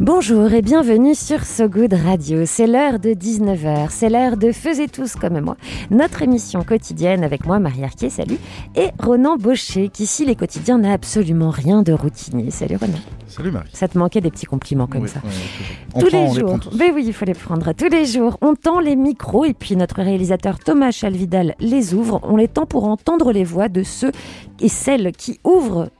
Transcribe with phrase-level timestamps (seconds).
[0.00, 2.46] Bonjour et bienvenue sur So Good Radio.
[2.46, 5.58] C'est l'heure de 19h, c'est l'heure de Faisez tous comme moi,
[5.90, 8.38] notre émission quotidienne avec moi, Marie Arquier, salut,
[8.74, 12.50] et Ronan Baucher, qui, si les quotidiens n'a absolument rien de routinier.
[12.50, 12.98] Salut Ronan.
[13.26, 13.68] Salut Marie.
[13.74, 15.20] Ça te manquait des petits compliments comme Oui, ça.
[15.22, 17.70] ouais, Tous prend, les jours, mais oui, il faut les prendre.
[17.74, 22.20] Tous les jours, on tend les micros et puis notre réalisateur Thomas Chalvidal les ouvre.
[22.22, 24.12] On les tend pour entendre les voix de ceux
[24.60, 25.90] et celles qui ouvrent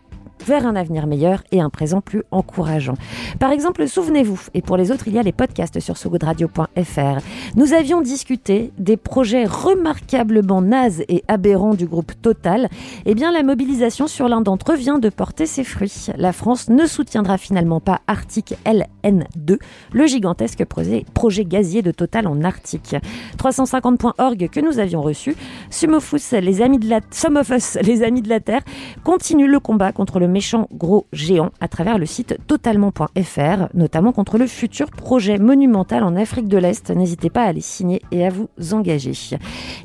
[0.46, 2.94] vers un avenir meilleur et un présent plus encourageant.
[3.38, 7.20] Par exemple, souvenez-vous, et pour les autres, il y a les podcasts sur sogoodradio.fr.
[7.56, 12.68] Nous avions discuté des projets remarquablement nazes et aberrants du groupe Total.
[13.06, 16.06] Eh bien, la mobilisation sur l'un d'entre eux vient de porter ses fruits.
[16.16, 19.58] La France ne soutiendra finalement pas Arctic LN2,
[19.92, 21.04] le gigantesque projet,
[21.44, 22.96] gazier de Total en Arctique.
[23.38, 25.36] 350.org que nous avions reçu,
[25.70, 28.62] Some of Us, les amis de la, Some of Us, les amis de la Terre,
[29.04, 34.38] continue le combat contre le méchant gros géant à travers le site totalement.fr, notamment contre
[34.38, 36.90] le futur projet monumental en Afrique de l'Est.
[36.90, 39.10] N'hésitez pas à les signer et à vous engager.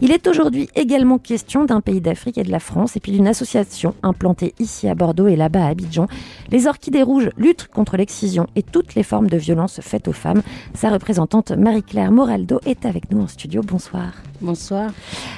[0.02, 3.28] Il est aujourd'hui également question d'un pays d'Afrique et de la France, et puis d'une
[3.28, 6.08] association implantée ici à Bordeaux et là-bas à Abidjan.
[6.52, 10.42] Les Orchidées Rouges luttent contre l'excision et toutes les formes de violence faites aux femmes.
[10.74, 13.62] Sa représentante Marie-Claire Moraldo est avec nous en studio.
[13.62, 14.14] Bonsoir.
[14.42, 14.92] Bonsoir.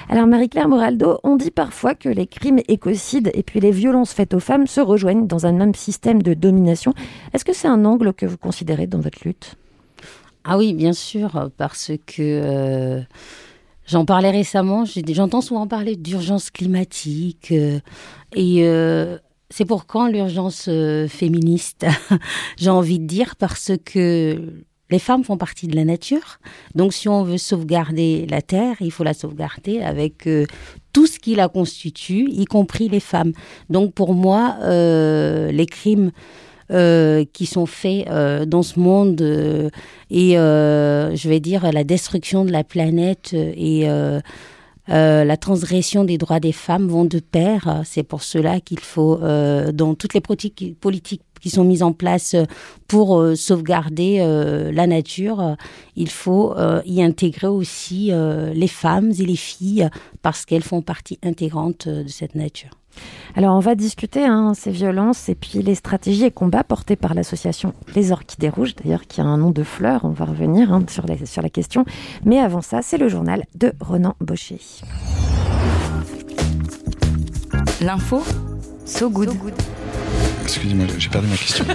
[0.10, 4.34] Alors Marie-Claire Moraldo, on dit parfois que les crimes écocides et puis les violences faites
[4.34, 6.94] aux femmes se rejoignent dans un même système de domination.
[7.34, 9.56] Est-ce que c'est un angle que vous considérez dans votre lutte?
[10.44, 13.02] Ah oui, bien sûr, parce que euh,
[13.86, 14.86] j'en parlais récemment.
[14.86, 17.80] J'entends souvent parler d'urgence climatique euh,
[18.34, 19.18] et euh,
[19.50, 20.70] c'est pour quand l'urgence
[21.10, 21.86] féministe?
[22.58, 26.40] J'ai envie de dire parce que les femmes font partie de la nature.
[26.76, 30.46] Donc, si on veut sauvegarder la terre, il faut la sauvegarder avec euh,
[30.94, 33.34] tout ce qui la constitue, y compris les femmes.
[33.70, 36.12] Donc, pour moi, euh, les crimes
[36.72, 38.08] euh, qui sont faits
[38.48, 39.22] dans ce monde
[40.10, 43.88] et, je vais dire, la destruction de la planète et
[44.88, 47.82] la transgression des droits des femmes vont de pair.
[47.86, 49.20] C'est pour cela qu'il faut,
[49.74, 52.46] dans toutes les politiques qui sont mises en place euh,
[52.88, 55.56] pour euh, sauvegarder euh, la nature,
[55.96, 59.90] il faut euh, y intégrer aussi euh, les femmes et les filles
[60.22, 62.70] parce qu'elles font partie intégrante de cette nature.
[63.36, 67.14] Alors on va discuter hein, ces violences et puis les stratégies et combats portés par
[67.14, 70.84] l'association Les Orchidées Rouges, d'ailleurs qui a un nom de fleur, on va revenir hein,
[70.90, 71.86] sur, la, sur la question.
[72.26, 74.60] Mais avant ça, c'est le journal de Ronan Baucher.
[77.82, 78.24] L'info,
[78.86, 79.30] So Good.
[80.48, 81.66] Excusez-moi, j'ai perdu ma question.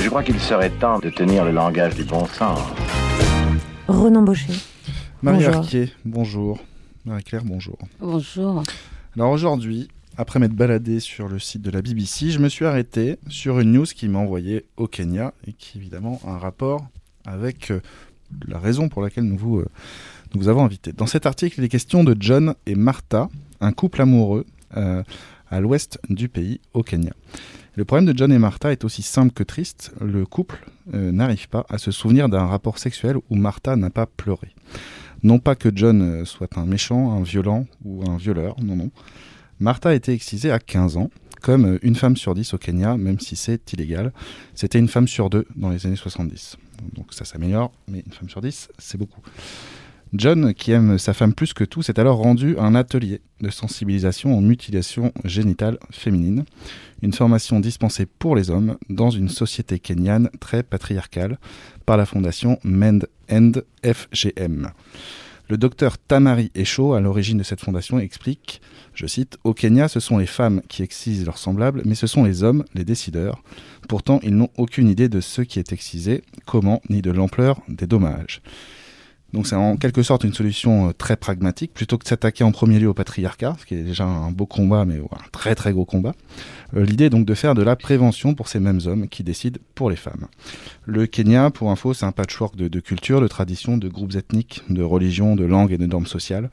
[0.00, 2.58] Je crois qu'il serait temps de tenir le langage du bon sens.
[3.86, 4.52] Ronan Baucher.
[5.22, 5.54] Marie Bonjour.
[5.54, 6.58] Arquier, bonjour.
[7.04, 7.78] Marie-Claire, bonjour.
[8.00, 8.64] Bonjour.
[9.14, 9.86] Alors aujourd'hui,
[10.16, 13.70] après m'être baladé sur le site de la BBC, je me suis arrêté sur une
[13.70, 16.84] news qui m'a envoyé au Kenya et qui évidemment a un rapport
[17.24, 17.78] avec euh,
[18.48, 19.68] la raison pour laquelle nous vous, euh,
[20.34, 20.92] nous vous avons invité.
[20.92, 23.28] Dans cet article, il est question de John et Martha,
[23.60, 24.46] un couple amoureux
[24.76, 25.04] euh,
[25.52, 27.12] à l'ouest du pays, au Kenya.
[27.76, 29.92] Le problème de John et Martha est aussi simple que triste.
[30.00, 30.64] Le couple
[30.94, 34.54] euh, n'arrive pas à se souvenir d'un rapport sexuel où Martha n'a pas pleuré.
[35.22, 38.90] Non pas que John euh, soit un méchant, un violent ou un violeur, non, non.
[39.60, 41.10] Martha a été excisée à 15 ans,
[41.42, 44.12] comme euh, une femme sur 10 au Kenya, même si c'est illégal.
[44.54, 46.56] C'était une femme sur deux dans les années 70.
[46.94, 49.20] Donc ça s'améliore, mais une femme sur 10, c'est beaucoup.
[50.14, 53.48] John, qui aime sa femme plus que tout, s'est alors rendu à un atelier de
[53.48, 56.44] sensibilisation aux mutilations génitales féminines,
[57.00, 61.38] une formation dispensée pour les hommes dans une société kenyane très patriarcale
[61.86, 63.52] par la fondation Mend End
[63.82, 64.72] FGM.
[65.48, 68.60] Le docteur Tamari Esho, à l'origine de cette fondation, explique,
[68.92, 72.24] je cite, Au Kenya, ce sont les femmes qui excisent leurs semblables, mais ce sont
[72.24, 73.42] les hommes, les décideurs.
[73.88, 77.86] Pourtant, ils n'ont aucune idée de ce qui est excisé, comment, ni de l'ampleur des
[77.86, 78.42] dommages.
[79.32, 82.52] Donc c'est en quelque sorte une solution euh, très pragmatique, plutôt que de s'attaquer en
[82.52, 85.72] premier lieu au patriarcat, ce qui est déjà un beau combat, mais un très très
[85.72, 86.12] gros combat.
[86.76, 89.58] Euh, L'idée est donc de faire de la prévention pour ces mêmes hommes qui décident
[89.74, 90.26] pour les femmes.
[90.84, 94.62] Le Kenya, pour info, c'est un patchwork de, de cultures, de traditions, de groupes ethniques,
[94.68, 96.50] de religions, de langues et de normes sociales.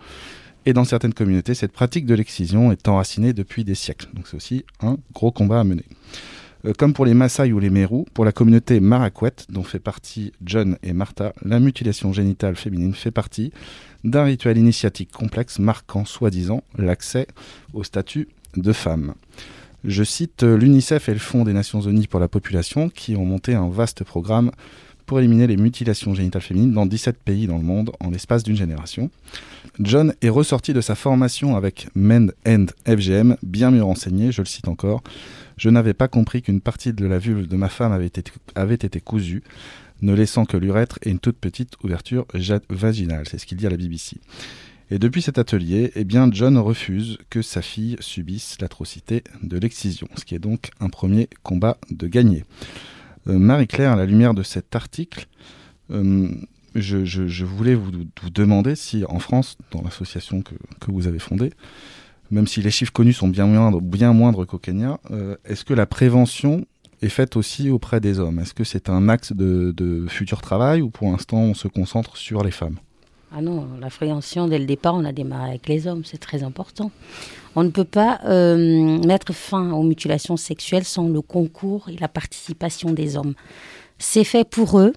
[0.66, 4.08] Et dans certaines communautés, cette pratique de l'excision est enracinée depuis des siècles.
[4.14, 5.86] Donc c'est aussi un gros combat à mener.
[6.66, 10.32] Euh, comme pour les Maasai ou les Meru, pour la communauté Marakwet, dont fait partie
[10.44, 13.52] John et Martha, la mutilation génitale féminine fait partie
[14.04, 17.28] d'un rituel initiatique complexe marquant soi-disant l'accès
[17.74, 19.14] au statut de femme.
[19.86, 23.26] Je cite euh, l'UNICEF et le Fonds des Nations Unies pour la population qui ont
[23.26, 24.52] monté un vaste programme
[25.06, 28.56] pour éliminer les mutilations génitales féminines dans 17 pays dans le monde en l'espace d'une
[28.56, 29.10] génération.
[29.80, 34.46] John est ressorti de sa formation avec MEND End FGM, bien mieux renseigné, je le
[34.46, 35.02] cite encore.
[35.60, 39.44] Je n'avais pas compris qu'une partie de la vulve de ma femme avait été, cousue,
[40.02, 42.26] ne laissant que l'urètre et une toute petite ouverture
[42.70, 43.26] vaginale.
[43.30, 44.22] C'est ce qu'il dit à la BBC.
[44.90, 50.08] Et depuis cet atelier, eh bien, John refuse que sa fille subisse l'atrocité de l'excision,
[50.16, 52.46] ce qui est donc un premier combat de gagner.
[53.28, 55.28] Euh, Marie-Claire, à la lumière de cet article,
[55.92, 56.30] euh,
[56.74, 57.92] je, voulais vous,
[58.32, 60.56] demander si en France, dans l'association que,
[60.88, 61.52] vous avez fondée,
[62.32, 65.74] même si les chiffres connus sont bien moindres, bien moindres qu'au Kenya, euh, est-ce que
[65.74, 66.66] la prévention
[67.02, 68.40] est faite aussi auprès des hommes?
[68.40, 72.44] Est-ce que c'est un axe de, futur travail ou pour l'instant on se concentre sur
[72.44, 72.78] les femmes?
[73.32, 76.42] Ah non, la prévention, dès le départ, on a démarré avec les hommes, c'est très
[76.42, 76.92] important.
[77.56, 82.08] On ne peut pas euh, mettre fin aux mutilations sexuelles sans le concours et la
[82.08, 83.36] participation des hommes.
[84.00, 84.94] C'est fait pour eux,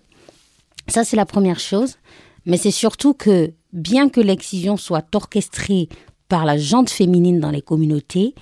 [0.88, 1.98] ça c'est la première chose,
[2.46, 5.88] mais c'est surtout que bien que l'excision soit orchestrée
[6.32, 8.34] par la jante féminine dans les communautés,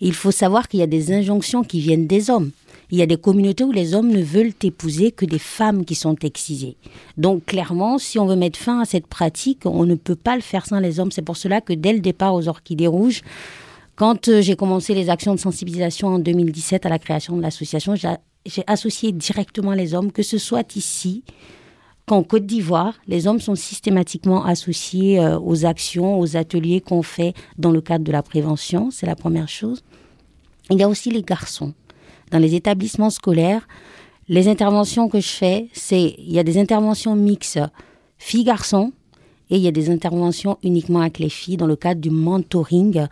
[0.00, 2.52] il faut savoir qu'il y a des injonctions qui viennent des hommes
[2.92, 5.94] il y a des communautés où les hommes ne veulent épouser que des femmes qui
[5.94, 6.76] sont excisées.
[7.16, 10.42] Donc clairement, si on veut mettre fin à cette pratique, on ne peut pas le
[10.42, 11.10] faire sans les hommes.
[11.10, 13.22] C'est pour cela que dès le départ aux Orchidées Rouges,
[13.96, 17.94] quand euh, j'ai commencé les actions de sensibilisation en 2017 à la création de l'association,
[17.94, 21.24] j'ai associé directement les hommes, que ce soit ici,
[22.06, 27.34] qu'en Côte d'Ivoire, les hommes sont systématiquement associés euh, aux actions, aux ateliers qu'on fait
[27.58, 29.82] dans le cadre de la prévention, c'est la première chose.
[30.70, 31.74] Il y a aussi les garçons
[32.30, 33.68] dans les établissements scolaires,
[34.28, 37.60] les interventions que je fais, c'est il y a des interventions mixtes
[38.18, 38.92] filles-garçons
[39.50, 43.06] et il y a des interventions uniquement avec les filles dans le cadre du mentoring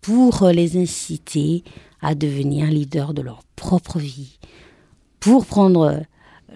[0.00, 1.64] pour les inciter
[2.00, 4.38] à devenir leaders de leur propre vie,
[5.18, 6.02] pour prendre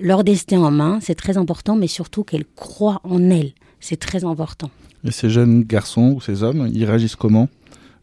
[0.00, 4.25] leur destin en main, c'est très important, mais surtout qu'elles croient en elles, c'est très
[4.25, 4.70] important.
[5.05, 7.49] Et ces jeunes garçons ou ces hommes, ils réagissent comment?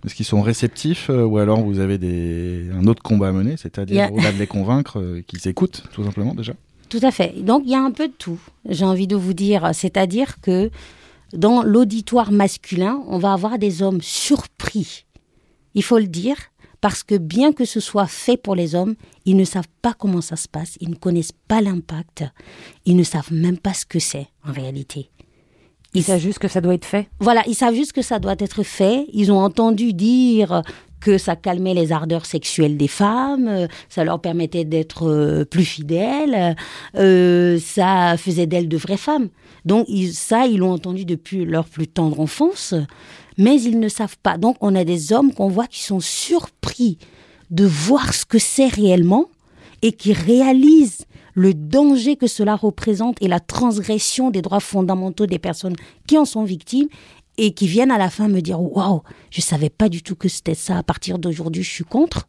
[0.05, 2.69] Est-ce qu'ils sont réceptifs euh, ou alors vous avez des...
[2.73, 6.33] un autre combat à mener, c'est-à-dire au-delà de les convaincre euh, qu'ils écoutent tout simplement
[6.33, 6.53] déjà?
[6.89, 7.33] Tout à fait.
[7.43, 9.69] Donc il y a un peu de tout, j'ai envie de vous dire.
[9.73, 10.71] C'est-à-dire que
[11.33, 15.05] dans l'auditoire masculin, on va avoir des hommes surpris.
[15.75, 16.35] Il faut le dire,
[16.81, 18.95] parce que bien que ce soit fait pour les hommes,
[19.25, 22.25] ils ne savent pas comment ça se passe, ils ne connaissent pas l'impact,
[22.85, 25.09] ils ne savent même pas ce que c'est en réalité.
[25.93, 27.09] Ils savent juste que ça doit être fait.
[27.19, 29.07] Voilà, ils savent juste que ça doit être fait.
[29.11, 30.63] Ils ont entendu dire
[31.01, 35.65] que ça calmait les ardeurs sexuelles des femmes, euh, ça leur permettait d'être euh, plus
[35.65, 36.55] fidèles,
[36.95, 39.29] euh, ça faisait d'elles de vraies femmes.
[39.65, 42.75] Donc ça, ils l'ont entendu depuis leur plus tendre enfance,
[43.41, 44.37] mais ils ne savent pas.
[44.37, 46.99] Donc on a des hommes qu'on voit qui sont surpris
[47.49, 49.25] de voir ce que c'est réellement
[49.81, 55.39] et qui réalisent le danger que cela représente et la transgression des droits fondamentaux des
[55.39, 55.75] personnes
[56.07, 56.87] qui en sont victimes
[57.37, 59.01] et qui viennent à la fin me dire waouh,
[59.31, 60.77] je savais pas du tout que c'était ça.
[60.77, 62.27] À partir d'aujourd'hui, je suis contre.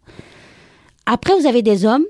[1.05, 2.07] Après, vous avez des hommes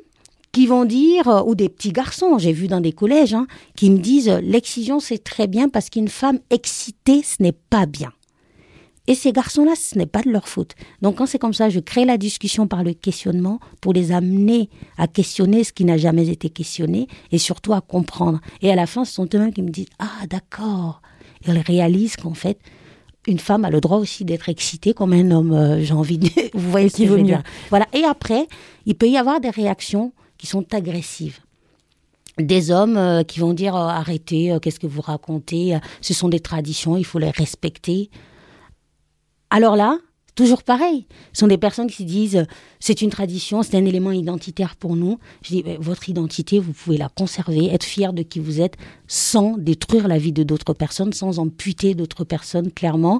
[0.52, 3.90] qui vont dire, euh, ou des petits garçons, j'ai vu dans des collèges, hein, qui
[3.90, 8.12] me disent l'excision c'est très bien parce qu'une femme excitée, ce n'est pas bien.
[9.08, 10.74] Et ces garçons-là, ce n'est pas de leur faute.
[11.00, 14.70] Donc quand c'est comme ça, je crée la discussion par le questionnement pour les amener
[14.96, 18.40] à questionner ce qui n'a jamais été questionné et surtout à comprendre.
[18.60, 21.02] Et à la fin, ce sont eux-mêmes qui me disent Ah d'accord.
[21.46, 22.58] Ils réalisent qu'en fait,
[23.26, 25.52] une femme a le droit aussi d'être excitée comme un homme.
[25.52, 26.28] Euh, j'ai envie de.
[26.54, 27.86] Vous voyez ce que je veux dire Voilà.
[27.92, 28.46] Et après,
[28.86, 31.40] il peut y avoir des réactions qui sont agressives
[32.38, 36.40] des hommes euh, qui vont dire euh, arrêtez, qu'est-ce que vous racontez, ce sont des
[36.40, 38.08] traditions, il faut les respecter.
[39.54, 39.98] Alors là,
[40.34, 41.04] toujours pareil,
[41.34, 42.46] ce sont des personnes qui se disent
[42.80, 45.18] c'est une tradition, c'est un élément identitaire pour nous.
[45.42, 48.78] Je dis, votre identité, vous pouvez la conserver, être fier de qui vous êtes,
[49.12, 53.18] sans détruire la vie de d'autres personnes, sans amputer d'autres personnes, clairement.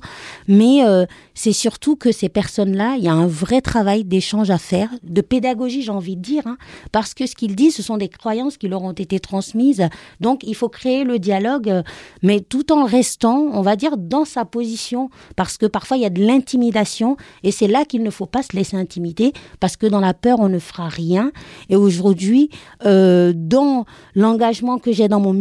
[0.48, 4.56] Mais euh, c'est surtout que ces personnes-là, il y a un vrai travail d'échange à
[4.56, 6.56] faire, de pédagogie, j'ai envie de dire, hein,
[6.92, 9.86] parce que ce qu'ils disent, ce sont des croyances qui leur ont été transmises.
[10.18, 11.82] Donc, il faut créer le dialogue, euh,
[12.22, 16.06] mais tout en restant, on va dire, dans sa position, parce que parfois, il y
[16.06, 19.86] a de l'intimidation, et c'est là qu'il ne faut pas se laisser intimider parce que
[19.86, 21.32] dans la peur, on ne fera rien.
[21.68, 22.48] Et aujourd'hui,
[22.86, 23.84] euh, dans
[24.14, 25.34] l'engagement que j'ai dans mon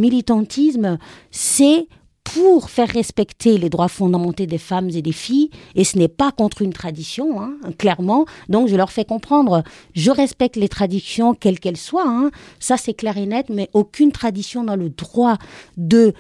[1.32, 1.88] c'est
[2.24, 6.32] pour faire respecter les droits fondamentaux des femmes et des filles, et ce n'est pas
[6.32, 8.26] contre une tradition, hein, clairement.
[8.48, 9.64] Donc je leur fais comprendre,
[9.96, 12.32] je respecte les traditions quelles qu'elles soient, hein.
[12.60, 15.38] ça c'est clair et net, mais aucune tradition n'a le droit
[15.78, 16.14] de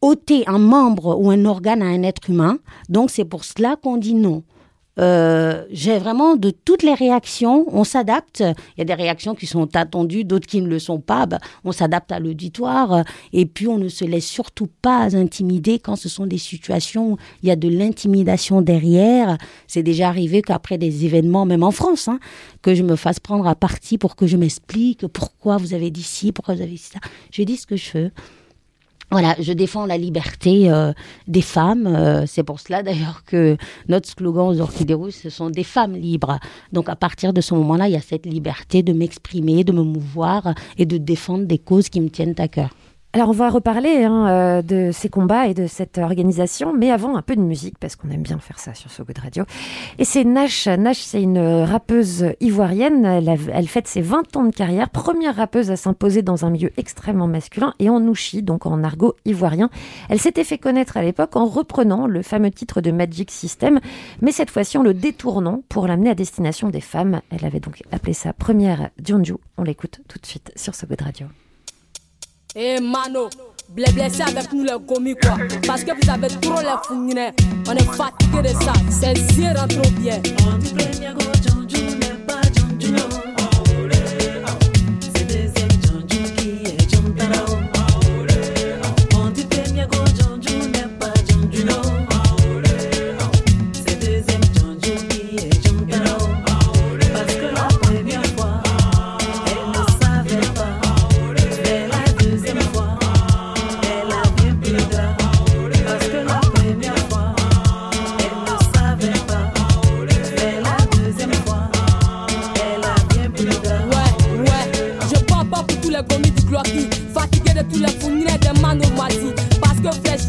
[0.00, 2.58] ôter un membre ou un organe à un être humain.
[2.88, 4.44] Donc c'est pour cela qu'on dit non.
[5.00, 8.40] Euh, j'ai vraiment de toutes les réactions, on s'adapte.
[8.40, 11.26] Il y a des réactions qui sont attendues, d'autres qui ne le sont pas.
[11.26, 15.96] Bah, on s'adapte à l'auditoire et puis on ne se laisse surtout pas intimider quand
[15.96, 19.38] ce sont des situations où il y a de l'intimidation derrière.
[19.66, 22.18] C'est déjà arrivé qu'après des événements, même en France, hein,
[22.62, 26.02] que je me fasse prendre à partie pour que je m'explique pourquoi vous avez dit
[26.02, 26.98] ci, pourquoi vous avez dit ça.
[27.30, 28.10] Je dis ce que je veux.
[29.10, 30.92] Voilà, je défends la liberté euh,
[31.26, 31.86] des femmes.
[31.86, 33.56] euh, c'est pour cela d'ailleurs que
[33.88, 36.38] notre slogan aux Orchidées ce sont des femmes libres.
[36.72, 39.82] Donc à partir de ce moment-là, il y a cette liberté de m'exprimer, de me
[39.82, 42.70] mouvoir et de défendre des causes qui me tiennent à cœur.
[43.14, 47.16] Alors on va reparler hein, euh, de ces combats et de cette organisation, mais avant
[47.16, 49.44] un peu de musique parce qu'on aime bien faire ça sur So Good Radio.
[49.98, 50.66] Et c'est Nash.
[50.68, 53.06] Nash, c'est une rappeuse ivoirienne.
[53.06, 56.50] Elle, a- elle fête ses 20 ans de carrière, première rappeuse à s'imposer dans un
[56.50, 59.70] milieu extrêmement masculin et en nouchi, donc en argot ivoirien.
[60.10, 63.80] Elle s'était fait connaître à l'époque en reprenant le fameux titre de Magic System,
[64.20, 67.22] mais cette fois-ci en le détournant pour l'amener à destination des femmes.
[67.30, 69.36] Elle avait donc appelé ça première Dionju.
[69.56, 71.26] On l'écoute tout de suite sur So Good Radio.
[72.54, 73.28] Eh mano,
[73.68, 75.36] blé blessé avec nous les commis quoi.
[75.66, 77.32] Parce que vous avez trop les fouinets.
[77.68, 78.72] On est fatigué de ça.
[78.90, 80.20] C'est zéro trop bien.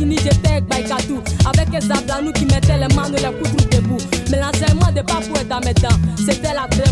[0.02, 1.22] Avec Baïkatou.
[1.46, 3.98] Avec les ablanou qui mettaient les manos, les couteaux debout.
[4.32, 5.90] Mais l'enseignement de Papou est dans mes dents.
[6.18, 6.90] C'était la vraie.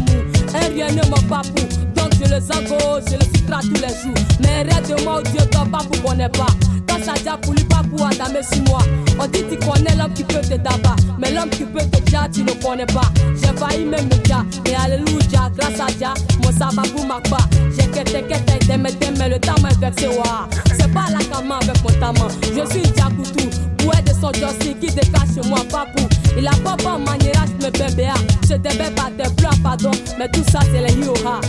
[0.54, 1.64] Un rien ne me papou.
[1.96, 4.14] Donc je le zango, je le sutra tous les jours.
[4.42, 6.48] Mais rêve de moi, Dieu, toi, Papou connaît pas.
[6.88, 8.84] Quand ça dit pour lui, Papou a damé six mois.
[9.20, 10.96] On dit tu connais l'homme qui peut te tabac.
[11.18, 13.10] Mais l'homme qui peut te dire, tu ne connais pas.
[13.42, 14.44] J'ai failli même me dire.
[14.66, 16.08] Mais alléluia, grâce à Dieu,
[16.44, 17.46] mon sababou m'a pas.
[17.72, 20.10] J'ai quitté, quitté, démé, démé, le temps m'a vexé.
[20.78, 21.60] C'est pas la cama
[22.42, 23.50] Je suis Diakoutou.
[23.80, 26.08] Boué de son Jossi qui décache moi, papou.
[26.38, 28.08] Il a pas bon maniera, je me bébé.
[28.44, 29.92] Je te bébé pas tes pleurs, pardon.
[30.18, 31.42] Mais tout ça, c'est les yoha.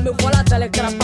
[0.00, 0.97] Me voilà dans les grappas.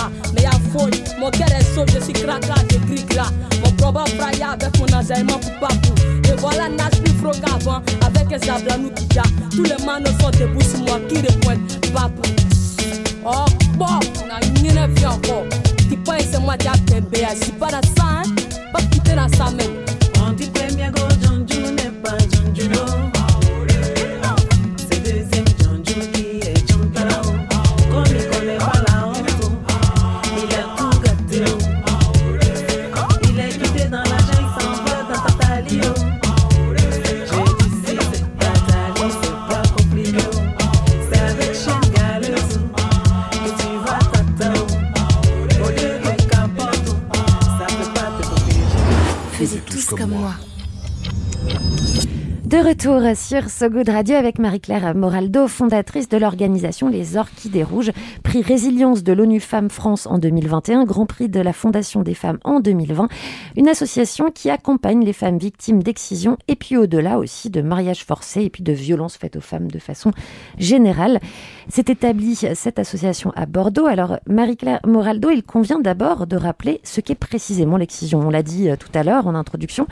[53.13, 57.91] Sur So Good Radio avec Marie-Claire Moraldo, fondatrice de l'organisation Les Orchidées Rouges,
[58.23, 62.39] prix Résilience de l'ONU Femmes France en 2021, Grand Prix de la Fondation des Femmes
[62.45, 63.09] en 2020,
[63.57, 68.43] une association qui accompagne les femmes victimes d'excision et puis au-delà aussi de mariage forcé
[68.43, 70.11] et puis de violences faites aux femmes de façon
[70.57, 71.21] générale.
[71.69, 73.87] C'est établi cette association à Bordeaux.
[73.87, 78.21] Alors Marie-Claire Moraldo, il convient d'abord de rappeler ce qu'est précisément l'excision.
[78.21, 79.87] On l'a dit euh, tout à l'heure en introduction.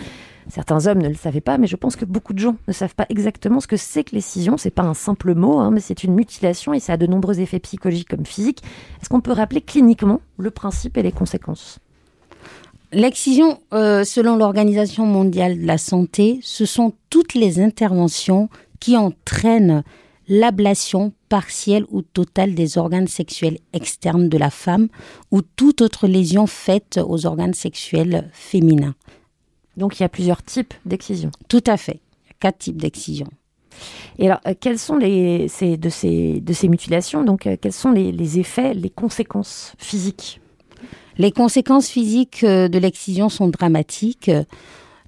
[0.49, 2.95] Certains hommes ne le savaient pas, mais je pense que beaucoup de gens ne savent
[2.95, 4.57] pas exactement ce que c'est que l'excision.
[4.57, 7.41] C'est pas un simple mot, hein, mais c'est une mutilation et ça a de nombreux
[7.41, 8.63] effets psychologiques comme physiques.
[9.01, 11.79] Est-ce qu'on peut rappeler cliniquement le principe et les conséquences?
[12.93, 19.83] L'excision, euh, selon l'Organisation mondiale de la santé, ce sont toutes les interventions qui entraînent
[20.29, 24.89] l'ablation partielle ou totale des organes sexuels externes de la femme
[25.31, 28.95] ou toute autre lésion faite aux organes sexuels féminins.
[29.77, 31.31] Donc il y a plusieurs types d'excision.
[31.49, 32.01] Tout à fait.
[32.25, 33.27] Il y a quatre types d'excision.
[34.19, 37.25] Et alors, euh, quels sont les ces, de ces de ces mutilations?
[37.25, 40.41] Donc, euh, quels sont les, les, effets, les conséquences physiques?
[41.19, 44.31] Les conséquences physiques euh, de l'excision sont dramatiques.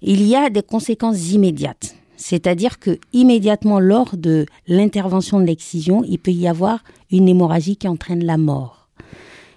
[0.03, 6.19] Il y a des conséquences immédiates, c'est-à-dire que immédiatement lors de l'intervention de l'excision, il
[6.19, 8.89] peut y avoir une hémorragie qui entraîne la mort.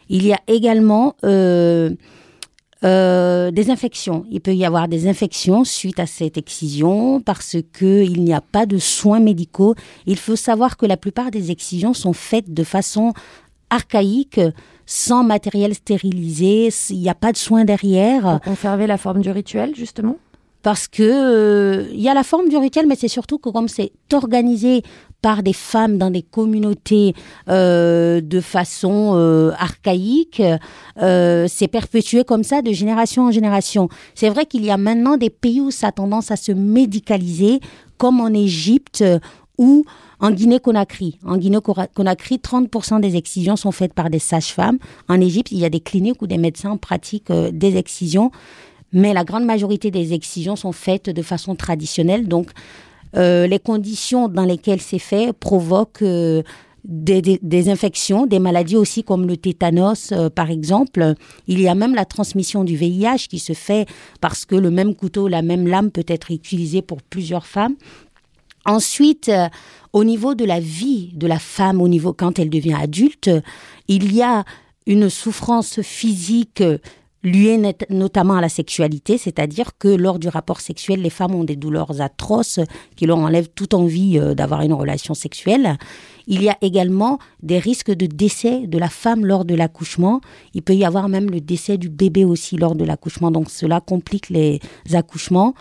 [0.10, 1.92] Il y a également euh,
[2.84, 4.26] euh, des infections.
[4.30, 8.42] Il peut y avoir des infections suite à cette excision parce que il n'y a
[8.42, 9.74] pas de soins médicaux.
[10.06, 13.14] Il faut savoir que la plupart des excisions sont faites de façon
[13.72, 14.40] archaïque,
[14.86, 16.70] sans matériel stérilisé.
[16.92, 18.40] Il n'y a pas de soins derrière.
[18.44, 20.18] Pour conserver la forme du rituel, justement?
[20.62, 23.70] Parce que euh, il y a la forme du rituel, mais c'est surtout que comme
[23.70, 24.84] c'est organisé
[25.22, 27.14] par des femmes dans des communautés
[27.50, 30.42] euh, de façon euh, archaïque,
[31.02, 33.90] euh, c'est perpétué comme ça de génération en génération.
[34.16, 37.60] C'est vrai qu'il y a maintenant des pays où ça a tendance à se médicaliser,
[37.98, 39.04] comme en Égypte
[39.58, 39.86] ou
[40.20, 41.18] en Guinée-Conakry.
[41.26, 44.78] En Guinée-Conakry, 30% des excisions sont faites par des sages-femmes.
[45.10, 48.32] En Égypte, il y a des cliniques où des médecins pratiquent des excisions
[48.94, 52.28] mais la grande majorité des excisions sont faites de façon traditionnelle.
[52.28, 52.52] Donc,
[53.16, 56.44] euh, les conditions dans lesquelles c'est fait provoquent euh,
[56.84, 61.14] des, infections, des maladies aussi comme le tétanos, euh, par exemple.
[61.48, 63.88] Il y a même la transmission du VIH qui se fait
[64.22, 67.76] parce que le même couteau, la même lame peut être utilisée pour plusieurs femmes.
[68.66, 69.32] Ensuite,
[69.94, 73.30] au niveau de la vie de la femme, au niveau quand elle devient adulte,
[73.88, 74.44] il y a
[74.86, 76.62] une souffrance physique
[77.32, 81.56] liées notamment à la sexualité, c'est-à-dire que lors du rapport sexuel, les femmes ont des
[81.56, 82.60] douleurs atroces
[82.96, 85.78] qui leur enlèvent toute envie euh, d'avoir une relation sexuelle.
[86.28, 90.22] Il y a également des risques de décès de la femme lors de l'accouchement.
[90.54, 93.80] Il peut y avoir même le décès du bébé aussi lors de l'accouchement, donc cela
[93.80, 94.60] complique les
[94.94, 95.54] accouchements.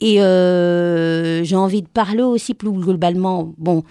[0.00, 3.54] Et euh, j'ai envie de parler aussi plus globalement.
[3.56, 3.84] Bon,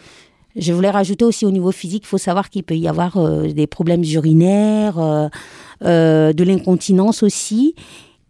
[0.56, 3.48] je voulais rajouter aussi au niveau physique, il faut savoir qu'il peut y avoir euh,
[3.48, 5.28] des problèmes urinaires, euh,
[5.84, 7.76] euh, de l'incontinence aussi.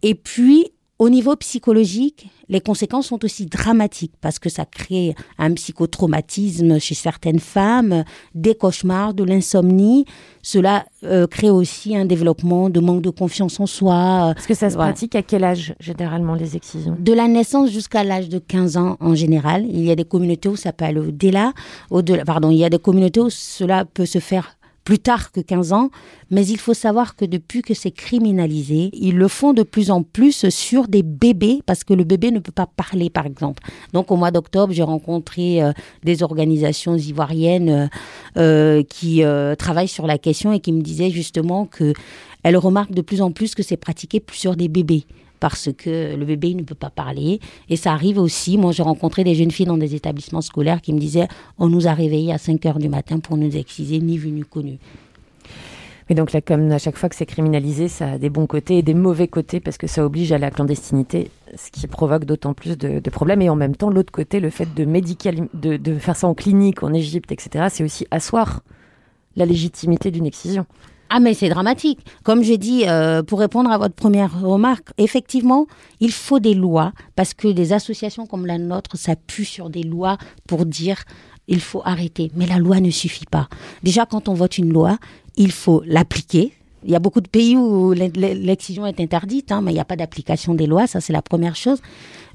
[0.02, 5.52] Et puis, au niveau psychologique, les conséquences sont aussi dramatiques parce que ça crée un
[5.52, 8.04] psychotraumatisme chez certaines femmes,
[8.36, 10.04] des cauchemars, de l'insomnie.
[10.42, 14.32] Cela euh, crée aussi un développement de manque de confiance en soi.
[14.38, 14.92] Est-ce que ça se voilà.
[14.92, 16.96] pratique à quel âge généralement les excisions?
[16.96, 19.66] De la naissance jusqu'à l'âge de 15 ans en général.
[19.68, 21.52] Il y a des communautés où ça peut aller au-delà.
[21.90, 25.40] Au pardon, il y a des communautés où cela peut se faire plus tard que
[25.40, 25.90] 15 ans,
[26.30, 30.02] mais il faut savoir que depuis que c'est criminalisé, ils le font de plus en
[30.02, 33.62] plus sur des bébés parce que le bébé ne peut pas parler, par exemple.
[33.92, 37.86] Donc au mois d'octobre, j'ai rencontré euh, des organisations ivoiriennes euh,
[38.36, 39.22] euh, qui
[39.58, 41.92] travaillent sur la question et qui me disaient justement que
[42.42, 45.04] elles remarquent de plus en plus que c'est pratiqué sur des bébés
[45.42, 47.40] parce que le bébé ne peut pas parler.
[47.68, 50.92] Et ça arrive aussi, moi j'ai rencontré des jeunes filles dans des établissements scolaires qui
[50.92, 51.26] me disaient
[51.58, 54.42] on nous a réveillés à 5 heures du matin pour nous exciser, ni vu ni
[54.42, 54.78] connu.
[56.08, 58.78] Mais donc là, comme à chaque fois que c'est criminalisé, ça a des bons côtés
[58.78, 62.54] et des mauvais côtés parce que ça oblige à la clandestinité, ce qui provoque d'autant
[62.54, 63.42] plus de, problèmes.
[63.42, 66.84] Et en même temps, l'autre côté, le fait de, médical, de faire ça en clinique,
[66.84, 68.62] en Égypte, etc., c'est aussi asseoir
[69.34, 70.66] la légitimité d'une excision.
[71.14, 71.98] Ah mais c'est dramatique.
[72.24, 75.66] Comme j'ai dit, euh, pour répondre à votre première remarque, effectivement,
[76.00, 80.16] il faut des lois parce que des associations comme la nôtre s'appuient sur des lois
[80.46, 81.04] pour dire
[81.48, 82.30] il faut arrêter.
[82.34, 83.50] Mais la loi ne suffit pas.
[83.82, 84.96] Déjà, quand on vote une loi,
[85.36, 86.54] il faut l'appliquer.
[86.82, 89.84] Il y a beaucoup de pays où l'excision est interdite, hein, mais il n'y a
[89.84, 91.80] pas d'application des lois, ça c'est la première chose.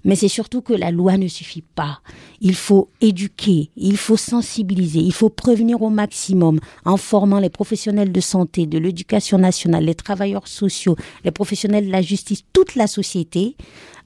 [0.07, 1.99] Mais c'est surtout que la loi ne suffit pas.
[2.39, 8.13] Il faut éduquer, il faut sensibiliser, il faut prévenir au maximum en formant les professionnels
[8.13, 12.87] de santé, de l'éducation nationale, les travailleurs sociaux, les professionnels de la justice, toute la
[12.87, 13.57] société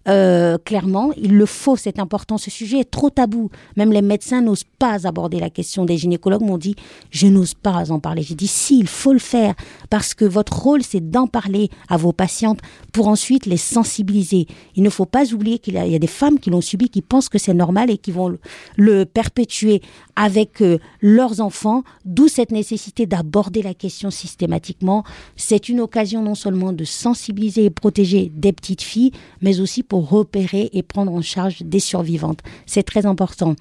[0.07, 2.37] euh, clairement, il le faut, c'est important.
[2.37, 3.49] Ce sujet est trop tabou.
[3.77, 5.85] Même les médecins n'osent pas aborder la question.
[5.85, 6.75] Des gynécologues m'ont dit,
[7.11, 8.23] je n'ose pas en parler.
[8.23, 9.53] J'ai dit, si, il faut le faire,
[9.89, 12.59] parce que votre rôle, c'est d'en parler à vos patientes
[12.93, 14.47] pour ensuite les sensibiliser.
[14.75, 17.29] Il ne faut pas oublier qu'il y, a des femmes qui l'ont subi, qui pensent
[17.29, 18.35] que c'est normal et qui vont
[18.77, 19.81] le, perpétuer
[20.15, 25.03] avec euh, leurs enfants, d'où cette nécessité d'aborder la question systématiquement.
[25.35, 29.11] C'est une occasion non seulement de sensibiliser et protéger des petites filles,
[29.41, 32.39] mais aussi pour repérer et prendre en charge des survivantes.
[32.65, 33.55] C'est très important.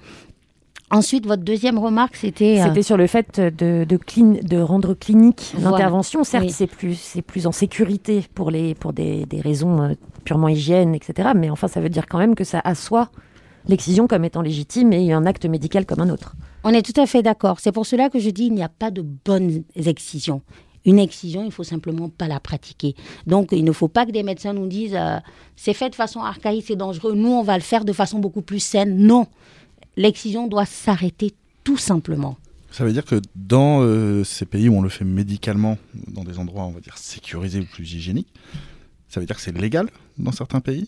[0.89, 2.61] Ensuite, votre deuxième remarque, c'était...
[2.63, 6.23] C'était sur le fait de, de, de rendre clinique l'intervention.
[6.23, 10.95] Certes, c'est plus, plus en sécurité pour, les, pour des, des raisons euh, purement hygiène,
[10.95, 11.31] etc.
[11.35, 13.09] Mais enfin, ça veut dire quand même que ça assoit
[13.67, 16.37] l'excision comme étant légitime et un acte médical comme un autre.
[16.63, 17.59] On est tout à fait d'accord.
[17.59, 20.41] C'est pour cela que je dis qu'il n'y a pas de bonnes excisions.
[20.85, 22.95] Une excision, il faut simplement pas la pratiquer.
[23.27, 25.17] Donc, il ne faut pas que des médecins nous disent euh,
[25.55, 27.13] c'est fait de façon archaïque, c'est dangereux.
[27.13, 28.97] Nous, on va le faire de façon beaucoup plus saine.
[28.97, 29.27] Non,
[29.95, 32.37] l'excision doit s'arrêter tout simplement.
[32.71, 36.39] Ça veut dire que dans euh, ces pays où on le fait médicalement, dans des
[36.39, 38.33] endroits, on va dire, sécurisés ou plus hygiéniques,
[39.09, 40.87] ça veut dire que c'est légal dans certains pays?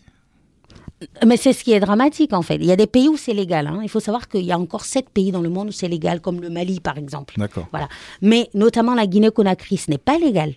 [1.26, 2.56] Mais c'est ce qui est dramatique en fait.
[2.56, 3.68] Il y a des pays où c'est légal.
[3.68, 3.80] Hein.
[3.84, 6.22] Il faut savoir qu'il y a encore sept pays dans le monde où c'est légal,
[6.22, 7.36] comme le Mali par exemple.
[7.38, 7.68] D'accord.
[7.72, 7.88] Voilà.
[8.22, 10.54] Mais notamment la Guinée-Conakry, ce n'est pas légal.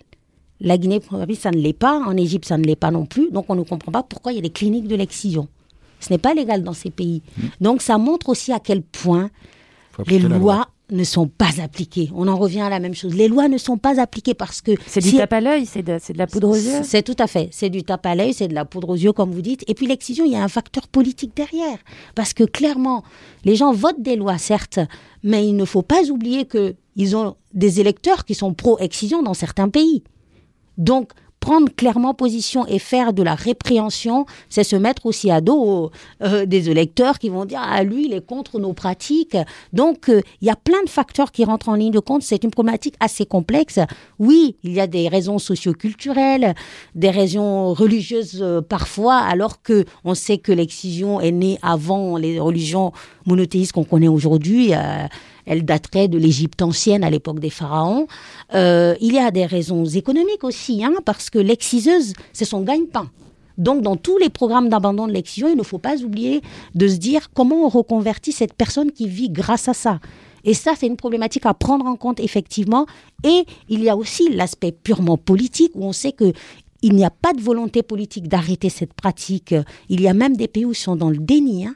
[0.59, 1.99] La Guinée-Conakry, ça ne l'est pas.
[1.99, 3.29] En Égypte, ça ne l'est pas non plus.
[3.31, 5.47] Donc on ne comprend pas pourquoi il y a des cliniques de l'excision.
[5.99, 7.21] Ce n'est pas légal dans ces pays.
[7.37, 7.41] Mmh.
[7.61, 9.29] Donc ça montre aussi à quel point
[10.05, 12.09] les lois ne sont pas appliquées.
[12.15, 13.13] On en revient à la même chose.
[13.13, 14.71] Les lois ne sont pas appliquées parce que...
[14.87, 17.27] C'est du tape à l'œil, c'est de, de, la poudre aux yeux C'est tout à
[17.27, 17.49] fait.
[17.51, 19.63] C'est du tape à l'œil, c'est de la poudre aux yeux, comme vous dites.
[19.67, 21.77] Et puis l'excision, il y a un facteur politique derrière.
[22.15, 23.03] Parce que clairement,
[23.43, 24.79] les gens votent des lois, certes,
[25.23, 29.69] mais il ne faut pas oublier qu'ils ont des électeurs qui sont pro-excision dans certains
[29.69, 30.03] pays.
[30.77, 31.11] Donc,
[31.47, 36.45] prendre clairement position et faire de la répréhension, c'est se mettre aussi à dos euh,
[36.45, 39.37] des électeurs qui vont dire ah lui il est contre nos pratiques.
[39.71, 42.21] Donc euh, il y a plein de facteurs qui rentrent en ligne de compte.
[42.21, 43.79] C'est une problématique assez complexe.
[44.19, 46.53] Oui, il y a des raisons socioculturelles,
[46.95, 52.41] des raisons religieuses euh, parfois, alors que on sait que l'excision est née avant les
[52.41, 52.91] religions
[53.25, 54.73] monothéistes qu'on connaît aujourd'hui
[55.47, 58.07] elle daterait de l'Égypte ancienne à l'époque des pharaons.
[58.53, 63.09] Euh, il y a des raisons économiques aussi, hein, parce que l'exciseuse, c'est son gagne-pain.
[63.57, 66.41] Donc, dans tous les programmes d'abandon de l'excision, il ne faut pas oublier
[66.75, 69.99] de se dire comment on reconvertit cette personne qui vit grâce à ça.
[70.43, 72.85] Et ça, c'est une problématique à prendre en compte effectivement.
[73.23, 76.33] Et il y a aussi l'aspect purement politique où on sait que
[76.83, 79.55] il n'y a pas de volonté politique d'arrêter cette pratique.
[79.89, 81.65] Il y a même des pays où ils sont dans le déni.
[81.65, 81.75] Hein.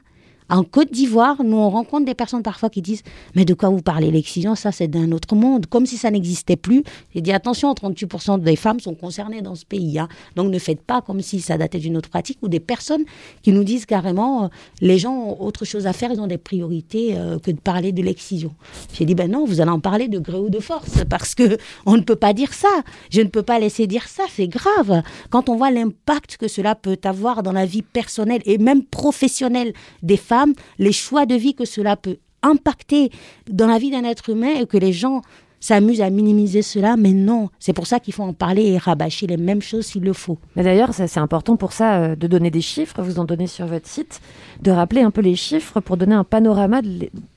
[0.52, 3.02] En Côte d'Ivoire, nous, on rencontre des personnes parfois qui disent
[3.34, 4.10] Mais de quoi vous parlez?
[4.10, 5.64] L'excision, ça, c'est d'un autre monde.
[5.64, 6.84] Comme si ça n'existait plus.
[7.14, 9.98] J'ai dit Attention, 38% des femmes sont concernées dans ce pays.
[9.98, 10.08] Hein.
[10.36, 12.36] Donc ne faites pas comme si ça datait d'une autre pratique.
[12.42, 13.04] Ou des personnes
[13.40, 14.48] qui nous disent carrément euh,
[14.82, 17.92] Les gens ont autre chose à faire, ils ont des priorités euh, que de parler
[17.92, 18.54] de l'excision.
[18.92, 21.02] J'ai dit Ben non, vous allez en parler de gré ou de force.
[21.08, 22.68] Parce que on ne peut pas dire ça.
[23.08, 24.24] Je ne peux pas laisser dire ça.
[24.28, 25.02] C'est grave.
[25.30, 29.72] Quand on voit l'impact que cela peut avoir dans la vie personnelle et même professionnelle
[30.02, 30.41] des femmes,
[30.78, 33.10] les choix de vie que cela peut impacter
[33.50, 35.22] dans la vie d'un être humain et que les gens
[35.62, 39.28] s'amusent à minimiser cela, mais non, c'est pour ça qu'il faut en parler et rabâcher
[39.28, 40.38] les mêmes choses s'il le faut.
[40.56, 43.66] Mais d'ailleurs, c'est important pour ça euh, de donner des chiffres, vous en donnez sur
[43.66, 44.20] votre site,
[44.60, 46.80] de rappeler un peu les chiffres pour donner un panorama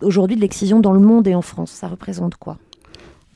[0.01, 1.69] aujourd'hui de l'excision dans le monde et en France.
[1.69, 2.57] Ça représente quoi?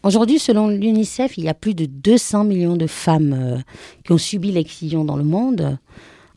[0.01, 3.57] Aujourd'hui, selon l'UNICEF, il y a plus de 200 millions de femmes euh,
[4.03, 5.77] qui ont subi l'excision dans le monde.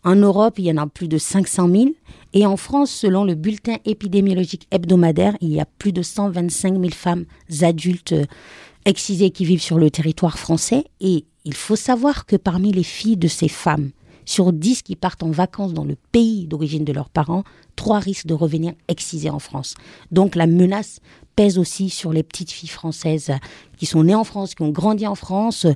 [0.05, 1.85] En Europe, il y en a plus de 500 000.
[2.33, 6.91] Et en France, selon le bulletin épidémiologique hebdomadaire, il y a plus de 125 000
[6.91, 7.25] femmes
[7.61, 8.25] adultes euh,
[8.85, 10.85] excisées qui vivent sur le territoire français.
[11.01, 13.91] Et il faut savoir que parmi les filles de ces femmes,
[14.25, 17.45] sur 10 qui partent en vacances dans le pays d'origine de leurs parents,
[17.77, 19.75] 3 risquent de revenir excisées en France.
[20.11, 21.01] Donc la menace
[21.37, 23.33] pèse aussi sur les petites filles françaises
[23.79, 25.67] qui sont nées en France, qui ont grandi en France.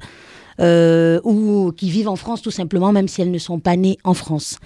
[0.60, 3.98] Euh, ou qui vivent en France tout simplement, même si elles ne sont pas nées
[4.04, 4.58] en France.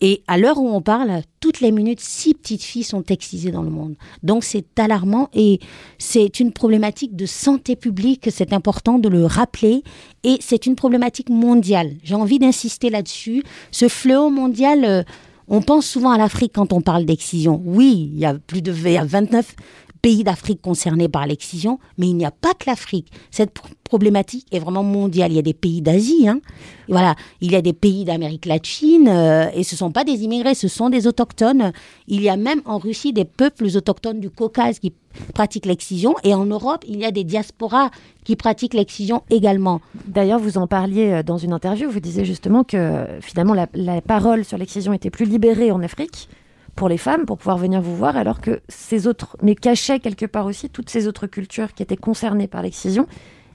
[0.00, 3.62] Et à l'heure où on parle, toutes les minutes, six petites filles sont excisées dans
[3.62, 3.94] le monde.
[4.22, 5.60] Donc c'est alarmant et
[5.98, 9.82] c'est une problématique de santé publique, c'est important de le rappeler,
[10.24, 11.92] et c'est une problématique mondiale.
[12.02, 13.42] J'ai envie d'insister là-dessus.
[13.70, 14.84] Ce fléau mondial...
[14.84, 15.02] Euh,
[15.46, 17.60] on pense souvent à l'Afrique quand on parle d'excision.
[17.66, 19.54] Oui, il y a plus de 29
[20.04, 23.10] pays d'Afrique concernés par l'excision, mais il n'y a pas que l'Afrique.
[23.30, 23.52] Cette
[23.84, 25.32] problématique est vraiment mondiale.
[25.32, 26.40] Il y a des pays d'Asie, hein.
[26.88, 30.22] voilà, il y a des pays d'Amérique latine, euh, et ce ne sont pas des
[30.24, 31.72] immigrés, ce sont des autochtones.
[32.06, 34.92] Il y a même en Russie des peuples autochtones du Caucase qui
[35.32, 37.88] pratiquent l'excision, et en Europe, il y a des diasporas
[38.24, 39.80] qui pratiquent l'excision également.
[40.06, 44.02] D'ailleurs, vous en parliez euh, dans une interview, vous disiez justement que finalement la, la
[44.02, 46.28] parole sur l'excision était plus libérée en Afrique
[46.74, 50.26] pour les femmes pour pouvoir venir vous voir, alors que ces autres, mais cachaient quelque
[50.26, 53.06] part aussi toutes ces autres cultures qui étaient concernées par l'excision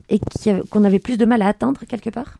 [0.10, 0.20] et
[0.70, 2.38] qu'on avait plus de mal à atteindre quelque part?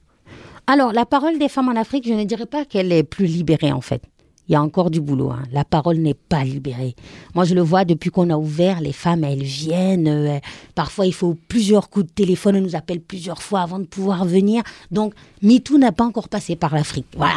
[0.68, 3.72] Alors, la parole des femmes en Afrique, je ne dirais pas qu'elle est plus libérée
[3.72, 4.04] en fait.
[4.48, 5.30] Il y a encore du boulot.
[5.30, 5.44] Hein.
[5.52, 6.96] La parole n'est pas libérée.
[7.36, 10.08] Moi, je le vois depuis qu'on a ouvert, les femmes, elles viennent.
[10.08, 10.40] Euh,
[10.74, 12.56] parfois, il faut plusieurs coups de téléphone.
[12.56, 14.64] Elles nous appellent plusieurs fois avant de pouvoir venir.
[14.90, 15.14] Donc,
[15.44, 17.06] MeToo n'a pas encore passé par l'Afrique.
[17.16, 17.36] Voilà.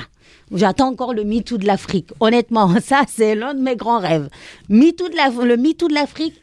[0.55, 2.11] J'attends encore le MeToo de l'Afrique.
[2.21, 4.29] Honnêtement, ça, c'est l'un de mes grands rêves.
[4.69, 6.43] MeToo de la, le MeToo de l'Afrique,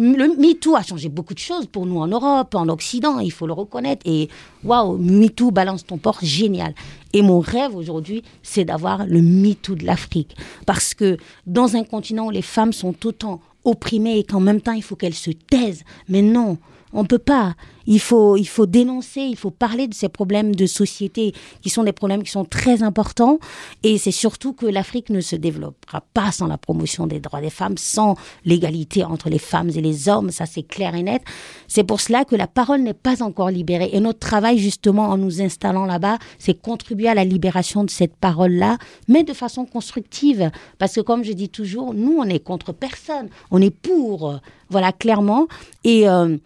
[0.00, 3.48] le MeToo a changé beaucoup de choses pour nous en Europe, en Occident, il faut
[3.48, 4.02] le reconnaître.
[4.04, 4.28] Et
[4.62, 6.72] waouh, MeToo, balance ton port, génial.
[7.12, 10.36] Et mon rêve aujourd'hui, c'est d'avoir le MeToo de l'Afrique.
[10.66, 14.72] Parce que dans un continent où les femmes sont autant opprimées et qu'en même temps,
[14.72, 15.82] il faut qu'elles se taisent.
[16.08, 16.58] Mais non,
[16.92, 17.54] on peut pas.
[17.86, 21.84] Il faut, il faut dénoncer, il faut parler de ces problèmes de société qui sont
[21.84, 23.38] des problèmes qui sont très importants.
[23.82, 27.48] Et c'est surtout que l'Afrique ne se développera pas sans la promotion des droits des
[27.48, 30.30] femmes, sans l'égalité entre les femmes et les hommes.
[30.30, 31.22] Ça, c'est clair et net.
[31.66, 33.88] C'est pour cela que la parole n'est pas encore libérée.
[33.94, 38.16] Et notre travail, justement, en nous installant là-bas, c'est contribuer à la libération de cette
[38.16, 38.76] parole-là,
[39.08, 40.50] mais de façon constructive.
[40.76, 43.30] Parce que, comme je dis toujours, nous, on est contre personne.
[43.50, 44.38] On est pour.
[44.68, 45.48] Voilà, clairement.
[45.84, 46.36] Et, euh,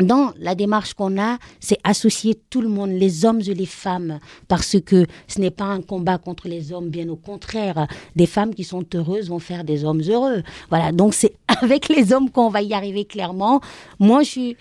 [0.00, 4.18] dans la démarche qu'on a, c'est associer tout le monde, les hommes et les femmes,
[4.48, 7.86] parce que ce n'est pas un combat contre les hommes, bien au contraire.
[8.16, 10.42] Des femmes qui sont heureuses vont faire des hommes heureux.
[10.70, 13.60] Voilà, donc c'est avec les hommes qu'on va y arriver clairement.
[13.98, 14.56] Moi, je suis...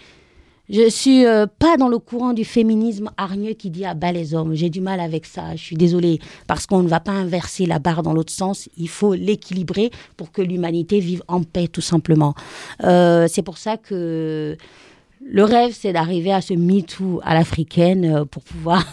[0.69, 4.33] Je suis euh, pas dans le courant du féminisme hargneux qui dit à bas les
[4.33, 4.53] hommes.
[4.53, 5.53] J'ai du mal avec ça.
[5.57, 8.69] Je suis désolée parce qu'on ne va pas inverser la barre dans l'autre sens.
[8.77, 12.35] Il faut l'équilibrer pour que l'humanité vive en paix, tout simplement.
[12.85, 14.55] Euh, c'est pour ça que
[15.23, 18.83] le rêve, c'est d'arriver à ce MeToo à l'africaine euh, pour pouvoir,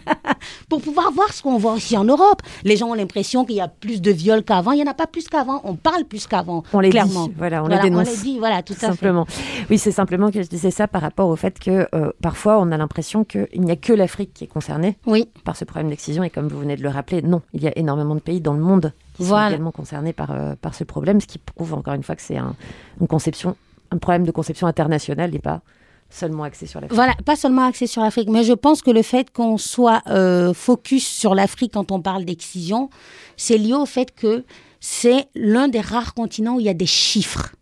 [0.68, 2.40] pour pouvoir voir ce qu'on voit aussi en Europe.
[2.64, 4.72] Les gens ont l'impression qu'il y a plus de viols qu'avant.
[4.72, 5.60] Il n'y en a pas plus qu'avant.
[5.64, 6.62] On parle plus qu'avant.
[6.72, 7.26] On les clairement.
[7.26, 7.34] dit.
[7.36, 8.08] Voilà, on les dénonce.
[8.08, 9.26] On les dit, voilà, tout, simplement.
[9.68, 12.70] Oui, c'est simplement que je disais ça par rapport au fait que euh, parfois on
[12.70, 15.28] a l'impression qu'il n'y a que l'Afrique qui est concernée oui.
[15.44, 16.22] par ce problème d'excision.
[16.22, 18.52] Et comme vous venez de le rappeler, non, il y a énormément de pays dans
[18.52, 21.94] le monde qui sont également concernés par, euh, par ce problème, ce qui prouve encore
[21.94, 22.54] une fois que c'est un,
[23.00, 23.56] une conception
[23.96, 25.62] un problème de conception internationale et pas
[26.08, 26.94] seulement axé sur l'Afrique.
[26.94, 30.54] Voilà, pas seulement axé sur l'Afrique, mais je pense que le fait qu'on soit euh,
[30.54, 32.90] focus sur l'Afrique quand on parle d'excision,
[33.36, 34.44] c'est lié au fait que
[34.80, 37.54] c'est l'un des rares continents où il y a des chiffres.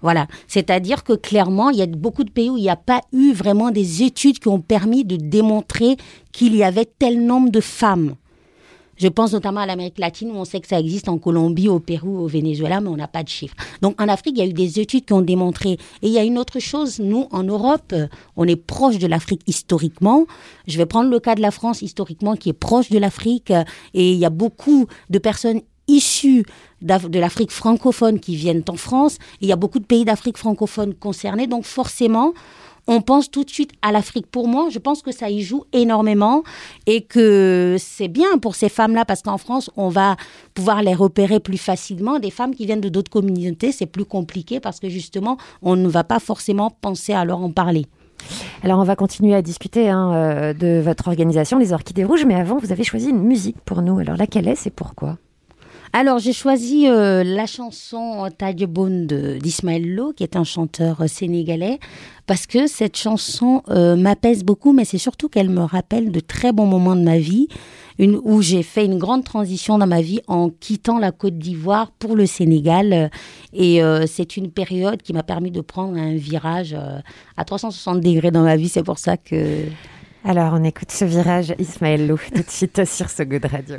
[0.00, 3.02] Voilà, c'est-à-dire que clairement, il y a beaucoup de pays où il n'y a pas
[3.12, 5.96] eu vraiment des études qui ont permis de démontrer
[6.32, 8.16] qu'il y avait tel nombre de femmes
[9.02, 11.80] je pense notamment à l'Amérique latine où on sait que ça existe en Colombie, au
[11.80, 13.56] Pérou, au Venezuela, mais on n'a pas de chiffres.
[13.80, 15.70] Donc en Afrique, il y a eu des études qui ont démontré.
[16.02, 17.92] Et il y a une autre chose, nous, en Europe,
[18.36, 20.26] on est proche de l'Afrique historiquement.
[20.68, 23.52] Je vais prendre le cas de la France historiquement qui est proche de l'Afrique.
[23.92, 26.44] Et il y a beaucoup de personnes issues
[26.80, 29.18] de l'Afrique francophone qui viennent en France.
[29.40, 31.48] il y a beaucoup de pays d'Afrique francophone concernés.
[31.48, 32.34] Donc forcément,
[32.86, 34.26] on pense tout de suite à l'Afrique.
[34.26, 36.42] Pour moi, je pense que ça y joue énormément
[36.86, 40.16] et que c'est bien pour ces femmes-là parce qu'en France, on va
[40.54, 42.18] pouvoir les repérer plus facilement.
[42.18, 45.88] Des femmes qui viennent de d'autres communautés, c'est plus compliqué parce que justement, on ne
[45.88, 47.86] va pas forcément penser à leur en parler.
[48.62, 52.36] Alors on va continuer à discuter hein, euh, de votre organisation, les Orchidées Rouges, mais
[52.36, 53.98] avant, vous avez choisi une musique pour nous.
[53.98, 55.18] Alors laquelle est-et pourquoi?
[55.94, 61.80] Alors, j'ai choisi euh, la chanson Tadjeboun d'Ismaël Lo, qui est un chanteur euh, sénégalais,
[62.26, 66.52] parce que cette chanson euh, m'apaise beaucoup, mais c'est surtout qu'elle me rappelle de très
[66.52, 67.46] bons moments de ma vie,
[67.98, 72.16] où j'ai fait une grande transition dans ma vie en quittant la Côte d'Ivoire pour
[72.16, 73.10] le Sénégal.
[73.52, 76.74] Et c'est une période qui m'a permis de prendre un virage
[77.36, 78.70] à 360 degrés dans ma vie.
[78.70, 79.66] C'est pour ça que...
[80.24, 83.76] Alors, on écoute ce virage, Ismaël tout de suite sur ce Good Radio.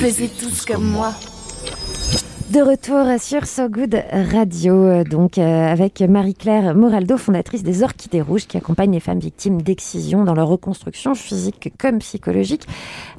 [0.00, 1.12] Tous comme moi.
[2.48, 8.22] De retour sur So Good Radio, euh, donc euh, avec Marie-Claire Moraldo, fondatrice des Orchidées
[8.22, 12.66] Rouges, qui accompagne les femmes victimes d'excision dans leur reconstruction physique comme psychologique.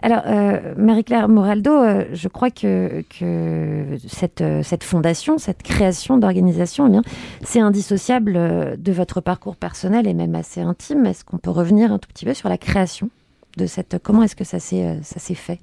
[0.01, 6.17] Alors, euh, Marie-Claire Moraldo, euh, je crois que, que cette, euh, cette fondation, cette création
[6.17, 7.03] d'organisation, eh bien,
[7.43, 8.33] c'est indissociable
[8.75, 11.05] de votre parcours personnel et même assez intime.
[11.05, 13.11] Est-ce qu'on peut revenir un tout petit peu sur la création
[13.57, 13.99] de cette...
[14.01, 15.59] Comment est-ce que ça s'est euh, ça s'est fait?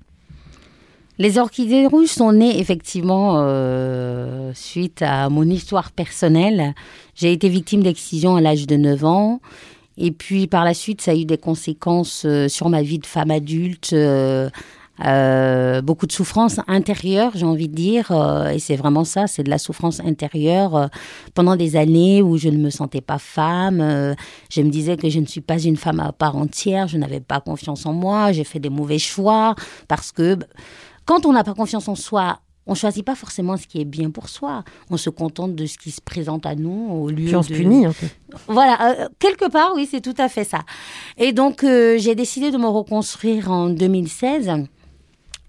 [1.19, 6.75] Les orchidées rouges sont nées effectivement euh, suite à mon histoire personnelle.
[7.17, 9.41] J'ai été victime d'excision à l'âge de 9 ans.
[9.97, 13.07] Et puis par la suite, ça a eu des conséquences euh, sur ma vie de
[13.07, 13.93] femme adulte.
[13.93, 14.49] euh,
[15.83, 18.11] beaucoup de souffrance intérieure, j'ai envie de dire,
[18.53, 20.91] et c'est vraiment ça, c'est de la souffrance intérieure.
[21.35, 24.17] pendant des années où je ne me sentais pas femme,
[24.51, 27.21] je me disais que je ne suis pas une femme à part entière, je n'avais
[27.21, 29.55] pas confiance en moi, j'ai fait des mauvais choix
[29.87, 30.43] parce que b-
[31.09, 34.11] quand on n'a pas confiance en soi, on choisit pas forcément ce qui est bien
[34.11, 34.63] pour soi.
[34.91, 37.49] On se contente de ce qui se présente à nous au lieu Puis on se
[37.49, 38.07] de- punit un peu.
[38.47, 40.61] voilà, euh, quelque part, oui, c'est tout à fait ça.
[41.17, 44.53] Et donc, euh, j'ai décidé de me reconstruire en 2016.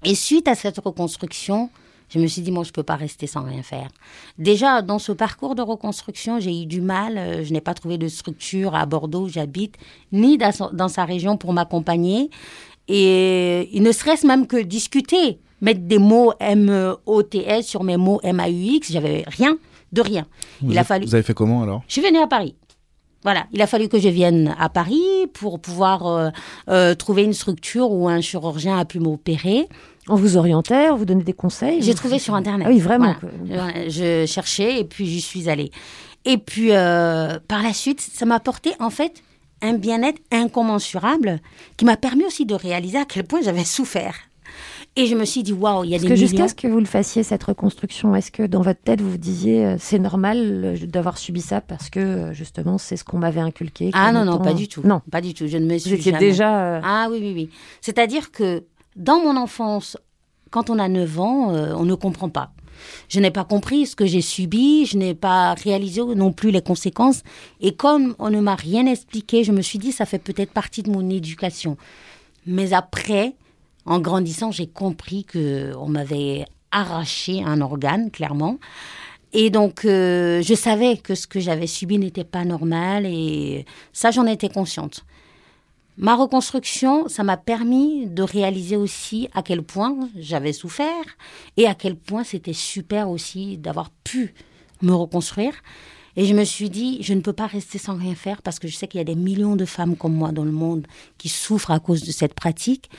[0.06, 1.70] Et suite à cette reconstruction,
[2.08, 3.90] je me suis dit, moi, je peux pas rester sans rien faire.
[4.38, 7.18] Déjà, dans ce parcours de reconstruction, j'ai eu du mal.
[7.18, 9.76] euh, je n'ai pas trouvé de structure à Bordeaux où j'habite,
[10.14, 12.30] ni dans sa- dans sa région pour m'accompagner.
[12.88, 18.92] Et il ne serait-ce même que discuter, mettre des mots M-O-T-S sur mes mots M-A-U-X,
[18.92, 19.58] j'avais rien
[19.92, 20.26] de rien.
[20.62, 21.06] Vous, il a fallu.
[21.06, 21.84] vous avez fait comment alors?
[21.88, 22.56] Je suis venue à Paris.
[23.24, 26.30] Voilà, il a fallu que je vienne à Paris pour pouvoir euh,
[26.70, 29.68] euh, trouver une structure où un chirurgien a pu m'opérer.
[30.08, 32.66] On vous orientait, on vous donnait des conseils J'ai trouvé sur Internet.
[32.70, 33.16] Ah oui, vraiment.
[33.46, 33.90] Voilà.
[33.90, 35.72] Je cherchais et puis j'y suis allée.
[36.24, 39.22] Et puis, euh, par la suite, ça m'a apporté, en fait,
[39.62, 41.40] un bien-être incommensurable
[41.76, 44.16] qui m'a permis aussi de réaliser à quel point j'avais souffert.
[45.00, 46.68] Et je me suis dit, waouh, il y a Parce des que jusqu'à ce que
[46.68, 49.98] vous le fassiez, cette reconstruction, est-ce que dans votre tête, vous vous disiez, euh, c'est
[49.98, 54.12] normal euh, d'avoir subi ça parce que, euh, justement, c'est ce qu'on m'avait inculqué Ah
[54.12, 54.82] non, non, pas du tout.
[54.84, 55.02] Non.
[55.10, 55.48] Pas du tout.
[55.48, 57.50] Je ne me suis étiez jamais- déjà, Ah oui, oui, oui.
[57.80, 58.66] C'est-à-dire que
[58.98, 59.96] dans mon enfance,
[60.52, 62.52] quand on a 9 ans, euh, on ne comprend pas.
[63.08, 66.62] Je n'ai pas compris ce que j'ai subi, je n'ai pas réalisé non plus les
[66.62, 67.24] conséquences.
[67.62, 70.84] Et comme on ne m'a rien expliqué, je me suis dit, ça fait peut-être partie
[70.84, 71.78] de mon éducation.
[72.46, 73.36] Mais après,
[73.90, 78.60] en grandissant, j'ai compris que on m'avait arraché un organe, clairement.
[79.34, 84.12] Et donc, euh, je savais que ce que j'avais subi n'était pas normal et ça,
[84.12, 85.06] j'en étais consciente.
[85.98, 91.04] Ma reconstruction, ça m'a permis de réaliser aussi à quel point j'avais souffert
[91.58, 94.36] et à quel point c'était super aussi d'avoir pu
[94.84, 95.54] me reconstruire.
[96.16, 98.68] Et je me suis dit, je ne peux pas rester sans rien faire parce que
[98.68, 100.86] je sais qu'il y a des millions de femmes comme moi dans le monde
[101.18, 102.90] qui souffrent à cause de cette pratique.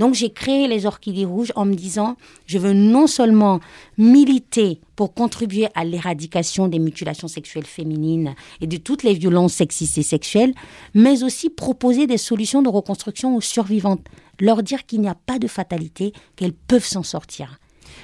[0.00, 3.60] Donc j'ai créé les Orchidées Rouges en me disant, je veux non seulement
[3.98, 9.98] militer pour contribuer à l'éradication des mutilations sexuelles féminines et de toutes les violences sexistes
[9.98, 10.54] et sexuelles,
[10.94, 14.04] mais aussi proposer des solutions de reconstruction aux survivantes,
[14.40, 17.58] leur dire qu'il n'y a pas de fatalité, qu'elles peuvent s'en sortir.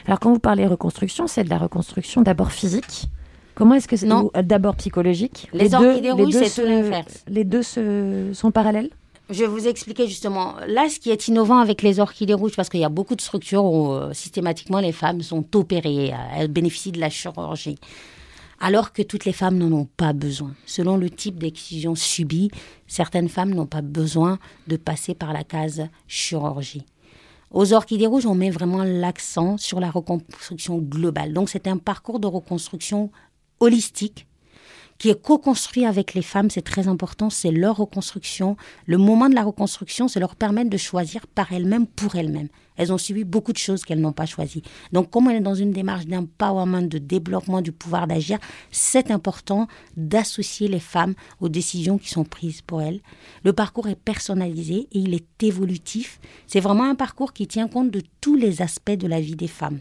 [0.06, 3.06] Alors, quand vous parlez reconstruction, c'est de la reconstruction d'abord physique.
[3.54, 5.48] Comment est-ce que c'est euh, d'abord psychologique?
[5.54, 7.24] Les orchidées rouges, c'est tout l'inverse.
[7.26, 8.90] Les deux se- sont parallèles?
[9.28, 10.54] Je vais vous expliquer justement.
[10.68, 13.20] Là, ce qui est innovant avec les orchidées rouges, parce qu'il y a beaucoup de
[13.20, 17.76] structures où euh, systématiquement les femmes sont opérées, euh, elles bénéficient de la chirurgie.
[18.60, 20.54] Alors que toutes les femmes n'en ont pas besoin.
[20.64, 22.50] Selon le type d'excision subie,
[22.86, 26.84] certaines femmes n'ont pas besoin de passer par la case chirurgie.
[27.50, 31.32] Aux orchidées rouges, on met vraiment l'accent sur la reconstruction globale.
[31.32, 33.10] Donc, c'est un parcours de reconstruction
[33.58, 34.26] holistique
[34.98, 38.56] qui est co-construit avec les femmes, c'est très important, c'est leur reconstruction.
[38.86, 42.48] Le moment de la reconstruction, c'est leur permettre de choisir par elles-mêmes, pour elles-mêmes.
[42.76, 44.62] Elles ont subi beaucoup de choses qu'elles n'ont pas choisies.
[44.92, 48.38] Donc, comme on est dans une démarche d'empowerment, de développement du pouvoir d'agir,
[48.70, 49.66] c'est important
[49.96, 53.00] d'associer les femmes aux décisions qui sont prises pour elles.
[53.44, 56.20] Le parcours est personnalisé et il est évolutif.
[56.46, 59.48] C'est vraiment un parcours qui tient compte de tous les aspects de la vie des
[59.48, 59.80] femmes.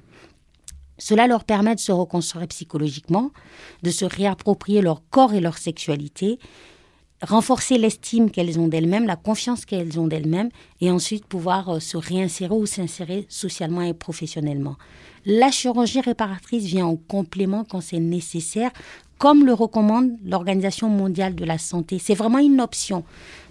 [0.97, 3.31] Cela leur permet de se reconstruire psychologiquement,
[3.83, 6.39] de se réapproprier leur corps et leur sexualité,
[7.21, 10.49] renforcer l'estime qu'elles ont d'elles-mêmes, la confiance qu'elles ont d'elles-mêmes,
[10.81, 14.75] et ensuite pouvoir euh, se réinsérer ou s'insérer socialement et professionnellement.
[15.25, 18.71] La chirurgie réparatrice vient en complément quand c'est nécessaire,
[19.17, 21.99] comme le recommande l'Organisation mondiale de la santé.
[21.99, 23.03] C'est vraiment une option.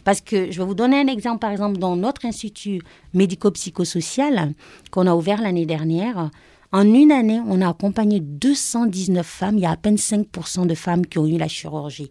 [0.04, 2.82] Parce que je vais vous donner un exemple, par exemple, dans notre institut
[3.14, 4.52] médico-psychosocial
[4.90, 6.30] qu'on a ouvert l'année dernière.
[6.74, 9.58] En une année, on a accompagné 219 femmes.
[9.58, 12.10] Il y a à peine 5% de femmes qui ont eu la chirurgie.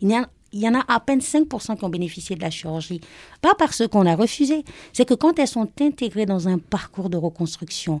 [0.00, 0.08] Il
[0.52, 3.00] y, en a à peine 5% qui ont bénéficié de la chirurgie.
[3.42, 4.62] Pas parce qu'on a refusé,
[4.92, 8.00] c'est que quand elles sont intégrées dans un parcours de reconstruction,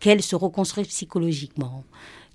[0.00, 1.84] qu'elles se reconstruisent psychologiquement,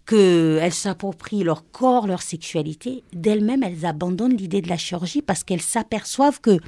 [0.05, 5.61] qu'elles s'approprient leur corps, leur sexualité, d'elles-mêmes, elles abandonnent l'idée de la chirurgie parce qu'elles
[5.63, 6.59] s'aperçoivent que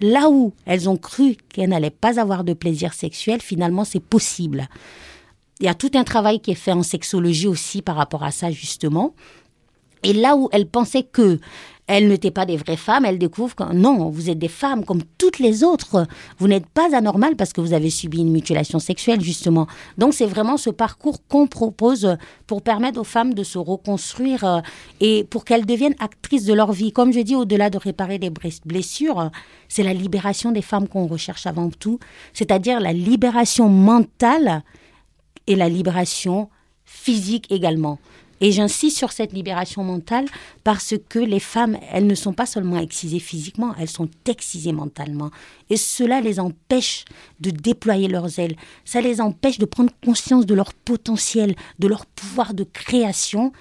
[0.00, 4.68] là où elles ont cru qu'elles n'allaient pas avoir de plaisir sexuel, finalement, c'est possible.
[5.62, 8.32] Il y a tout un travail qui est fait en sexologie aussi par rapport à
[8.32, 9.14] ça, justement.
[10.02, 11.38] Et là où elles pensaient que
[11.86, 15.02] elles n'étaient pas des vraies femmes, elles découvrent que non, vous êtes des femmes comme
[15.18, 16.08] toutes les autres.
[16.38, 19.68] Vous n'êtes pas anormales parce que vous avez subi une mutilation sexuelle, justement.
[19.98, 22.16] Donc c'est vraiment ce parcours qu'on propose
[22.48, 24.60] pour permettre aux femmes de se reconstruire euh,
[25.00, 26.92] et pour qu'elles deviennent actrices de leur vie.
[26.92, 28.30] Comme je dis, au-delà de réparer des
[28.64, 29.30] blessures,
[29.68, 32.00] c'est la libération des femmes qu'on recherche avant tout,
[32.32, 34.64] c'est-à-dire la libération mentale
[35.46, 36.48] et la libération
[36.84, 37.98] physique également.
[38.42, 40.26] Et j'insiste sur cette libération mentale
[40.64, 45.30] parce que les femmes, elles ne sont pas seulement excisées physiquement, elles sont excisées mentalement.
[45.70, 47.04] Et cela les empêche
[47.38, 48.56] de déployer leurs ailes.
[48.84, 53.52] Ça les empêche de prendre conscience de leur potentiel, de leur pouvoir de création.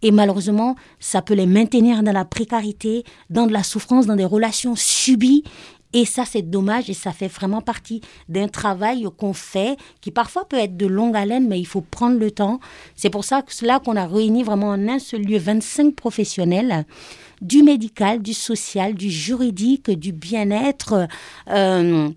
[0.00, 4.24] Et malheureusement, ça peut les maintenir dans la précarité, dans de la souffrance, dans des
[4.24, 5.44] relations subies.
[5.92, 10.44] Et ça, c'est dommage et ça fait vraiment partie d'un travail qu'on fait qui parfois
[10.48, 12.60] peut être de longue haleine, mais il faut prendre le temps.
[12.94, 16.84] C'est pour ça que cela qu'on a réuni vraiment en un seul lieu 25 professionnels
[17.40, 21.08] du médical, du social, du juridique, du bien-être.
[21.48, 22.10] Euh,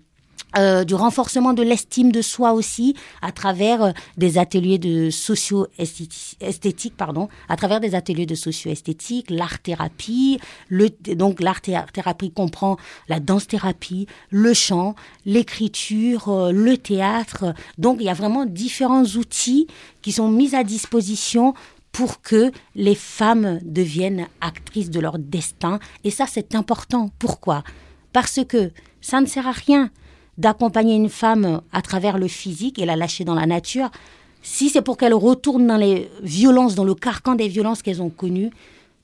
[0.56, 6.96] euh, du renforcement de l'estime de soi aussi à travers euh, des ateliers de socio-esthétique,
[6.96, 10.38] pardon, à travers des ateliers de socio-esthétique, l'art-thérapie.
[10.68, 12.76] Le, donc l'art-thérapie comprend
[13.08, 14.94] la danse-thérapie, le chant,
[15.26, 17.54] l'écriture, euh, le théâtre.
[17.78, 19.66] Donc il y a vraiment différents outils
[20.02, 21.54] qui sont mis à disposition
[21.90, 25.78] pour que les femmes deviennent actrices de leur destin.
[26.04, 27.10] Et ça, c'est important.
[27.18, 27.62] Pourquoi?
[28.12, 29.90] Parce que ça ne sert à rien
[30.38, 33.90] d'accompagner une femme à travers le physique et la lâcher dans la nature,
[34.42, 38.10] si c'est pour qu'elle retourne dans les violences, dans le carcan des violences qu'elles ont
[38.10, 38.50] connues,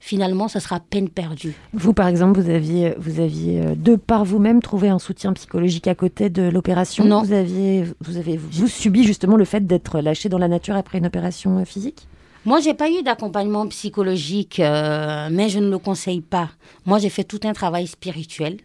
[0.00, 1.54] finalement, ça sera peine perdue.
[1.72, 5.86] Vous, par exemple, vous aviez, vous aviez euh, de par vous-même trouvé un soutien psychologique
[5.86, 7.22] à côté de l'opération Non.
[7.22, 10.98] Vous aviez, vous avez vous subi justement le fait d'être lâché dans la nature après
[10.98, 12.06] une opération euh, physique?
[12.46, 16.48] Moi, j'ai pas eu d'accompagnement psychologique, euh, mais je ne le conseille pas.
[16.86, 18.56] Moi, j'ai fait tout un travail spirituel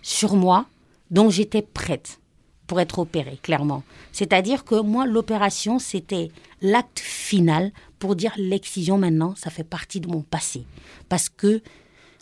[0.00, 0.66] sur moi,
[1.10, 2.20] donc j'étais prête
[2.66, 3.84] pour être opérée, clairement.
[4.12, 6.30] C'est-à-dire que moi, l'opération, c'était
[6.60, 10.64] l'acte final pour dire l'excision maintenant, ça fait partie de mon passé.
[11.08, 11.62] Parce que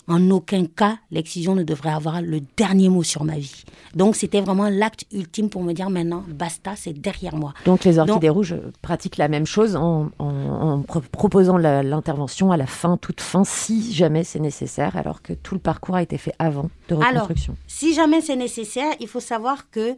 [0.06, 3.64] en aucun cas, l'excision ne devrait avoir le dernier mot sur ma vie.
[3.94, 7.54] Donc, c'était vraiment l'acte ultime pour me dire maintenant, basta, c'est derrière moi.
[7.64, 12.52] Donc, les Orchidées Donc- Rouges pratiquent la même chose en, en- en pro- proposant l'intervention
[12.52, 16.02] à la fin, toute fin, si jamais c'est nécessaire, alors que tout le parcours a
[16.02, 17.56] été fait avant de Alors, reconstruction.
[17.66, 19.96] si jamais c'est nécessaire, il faut savoir que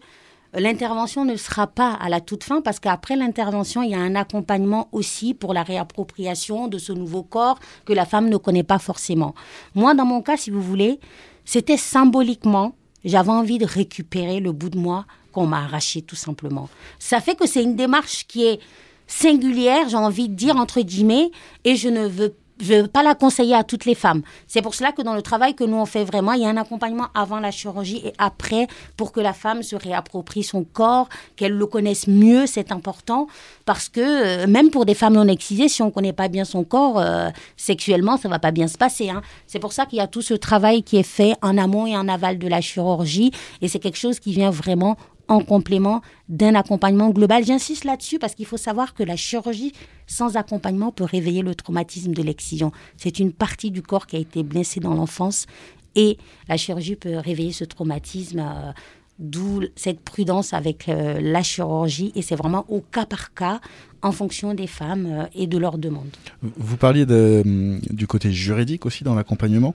[0.57, 4.14] l'intervention ne sera pas à la toute fin parce qu'après l'intervention, il y a un
[4.14, 8.78] accompagnement aussi pour la réappropriation de ce nouveau corps que la femme ne connaît pas
[8.78, 9.34] forcément.
[9.74, 10.98] Moi, dans mon cas, si vous voulez,
[11.44, 16.68] c'était symboliquement, j'avais envie de récupérer le bout de moi qu'on m'a arraché tout simplement.
[16.98, 18.61] Ça fait que c'est une démarche qui est
[19.07, 21.30] singulière, j'ai envie de dire entre guillemets,
[21.64, 24.22] et je ne veux je ne veux pas la conseiller à toutes les femmes.
[24.46, 26.48] C'est pour cela que dans le travail que nous on fait vraiment, il y a
[26.48, 31.09] un accompagnement avant la chirurgie et après pour que la femme se réapproprie son corps,
[31.36, 33.26] qu'elle le connaisse mieux, c'est important
[33.64, 36.44] parce que euh, même pour des femmes non excisées, si on ne connaît pas bien
[36.44, 39.11] son corps euh, sexuellement, ça va pas bien se passer.
[39.11, 39.22] hein.
[39.46, 41.96] C'est pour ça qu'il y a tout ce travail qui est fait en amont et
[41.96, 44.96] en aval de la chirurgie et c'est quelque chose qui vient vraiment
[45.28, 47.44] en complément d'un accompagnement global.
[47.44, 49.72] J'insiste là-dessus parce qu'il faut savoir que la chirurgie
[50.06, 52.72] sans accompagnement peut réveiller le traumatisme de l'excision.
[52.96, 55.46] C'est une partie du corps qui a été blessée dans l'enfance
[55.94, 56.18] et
[56.48, 58.40] la chirurgie peut réveiller ce traumatisme.
[58.40, 58.72] euh,
[59.18, 63.60] D'où cette prudence avec euh, la chirurgie et c'est vraiment au cas par cas
[64.02, 66.14] en fonction des femmes euh, et de leurs demandes.
[66.42, 69.74] Vous parliez hum, du côté juridique aussi dans l'accompagnement.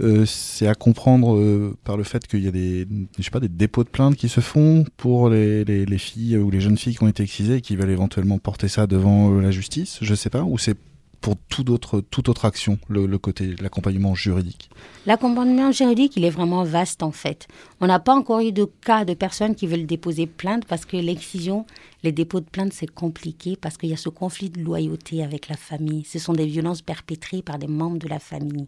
[0.00, 2.86] Euh, c'est à comprendre euh, par le fait qu'il y a des,
[3.18, 6.36] je sais pas, des dépôts de plaintes qui se font pour les, les, les filles
[6.38, 9.32] ou les jeunes filles qui ont été excisées et qui veulent éventuellement porter ça devant
[9.32, 10.76] euh, la justice, je sais pas, ou c'est
[11.20, 14.68] pour toute autre, toute autre action, le côté, l'accompagnement juridique?
[15.06, 17.48] L'accompagnement juridique, il est vraiment vaste en fait.
[17.80, 20.98] On n'a pas encore eu de cas de personnes qui veulent déposer plainte parce que
[20.98, 21.64] l'excision,
[22.02, 25.48] les dépôts de plainte, c'est compliqué parce qu'il y a ce conflit de loyauté avec
[25.48, 26.04] la famille.
[26.04, 28.66] Ce sont des violences perpétrées par des membres de la famille.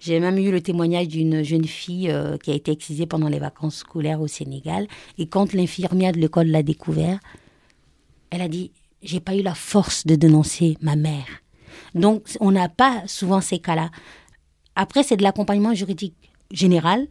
[0.00, 3.38] J'ai même eu le témoignage d'une jeune fille euh, qui a été excisée pendant les
[3.38, 4.86] vacances scolaires au Sénégal.
[5.18, 7.20] Et quand l'infirmière de l'école l'a découvert,
[8.30, 8.72] elle a dit
[9.02, 11.26] J'ai pas eu la force de dénoncer ma mère.
[11.94, 13.90] Donc, on n'a pas souvent ces cas-là.
[14.74, 17.06] Après, c'est de l'accompagnement juridique général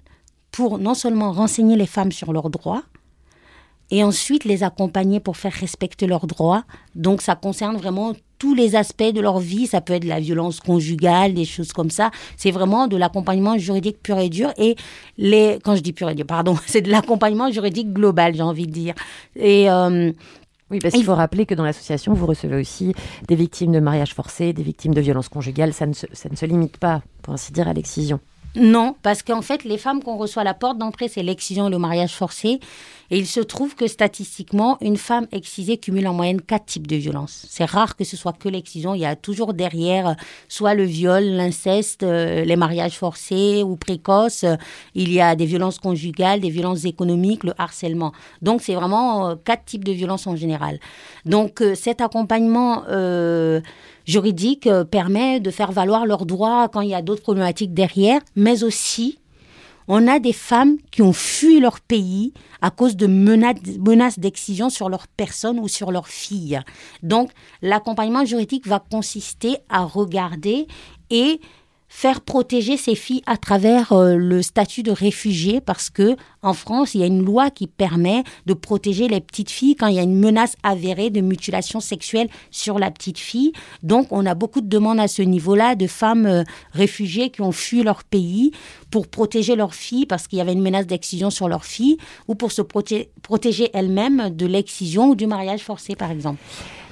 [0.50, 2.84] pour non seulement renseigner les femmes sur leurs droits,
[3.92, 6.64] et ensuite les accompagner pour faire respecter leurs droits.
[6.96, 9.68] Donc ça concerne vraiment tous les aspects de leur vie.
[9.68, 12.10] Ça peut être de la violence conjugale, des choses comme ça.
[12.38, 14.52] C'est vraiment de l'accompagnement juridique pur et dur.
[14.58, 14.76] Et
[15.18, 18.66] les, quand je dis pur et dur, pardon, c'est de l'accompagnement juridique global, j'ai envie
[18.66, 18.96] de dire.
[19.36, 20.12] Et euh,
[20.72, 22.94] Oui, parce qu'il faut rappeler que dans l'association, vous recevez aussi
[23.28, 25.74] des victimes de mariage forcé, des victimes de violences conjugales.
[25.74, 28.20] Ça ne se, ça ne se limite pas, pour ainsi dire, à l'excision.
[28.56, 31.72] Non, parce qu'en fait, les femmes qu'on reçoit à la porte d'entrée, c'est l'excision et
[31.72, 32.60] le mariage forcé.
[33.12, 36.96] Et il se trouve que statistiquement, une femme excisée cumule en moyenne quatre types de
[36.96, 37.46] violences.
[37.50, 38.94] C'est rare que ce soit que l'excision.
[38.94, 40.14] Il y a toujours derrière euh,
[40.48, 44.46] soit le viol, l'inceste, euh, les mariages forcés ou précoces.
[44.94, 48.12] Il y a des violences conjugales, des violences économiques, le harcèlement.
[48.42, 50.80] Donc, c'est vraiment euh, quatre types de violences en général.
[51.26, 52.84] Donc, cet accompagnement
[54.06, 58.64] juridique permet de faire valoir leurs droits quand il y a d'autres problématiques derrière, mais
[58.64, 59.20] aussi
[59.90, 62.32] on a des femmes qui ont fui leur pays
[62.62, 66.60] à cause de menaces, d'excision sur leur personne ou sur leur fille.
[67.02, 67.32] Donc,
[67.64, 70.68] l'accompagnement juridique va consister à regarder
[71.10, 71.42] et
[71.92, 76.94] faire protéger ces filles à travers euh, le statut de réfugié parce que en France,
[76.94, 80.00] il y a une loi qui permet de protéger les petites filles quand il y
[80.00, 83.52] a une menace avérée de mutilation sexuelle sur la petite fille.
[83.84, 87.52] Donc, on a beaucoup de demandes à ce niveau-là de femmes euh, réfugiées qui ont
[87.52, 88.52] fui leur pays
[88.92, 92.36] pour protéger leurs filles parce qu'il y avait une menace d'excision sur leurs filles ou
[92.36, 96.40] pour se proté- protéger elles-mêmes de l'excision ou du mariage forcé, par exemple.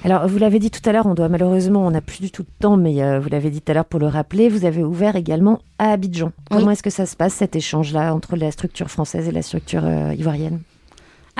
[0.04, 2.42] Alors, vous l'avez dit tout à l'heure, on doit malheureusement, on n'a plus du tout
[2.42, 4.84] de temps, mais euh, vous l'avez dit tout à l'heure pour le rappeler, vous avez
[4.84, 6.32] ouvert également à Abidjan.
[6.50, 9.84] Comment est-ce que ça se passe, cet échange-là, entre la structure française et la structure
[9.84, 10.60] euh, ivoirienne?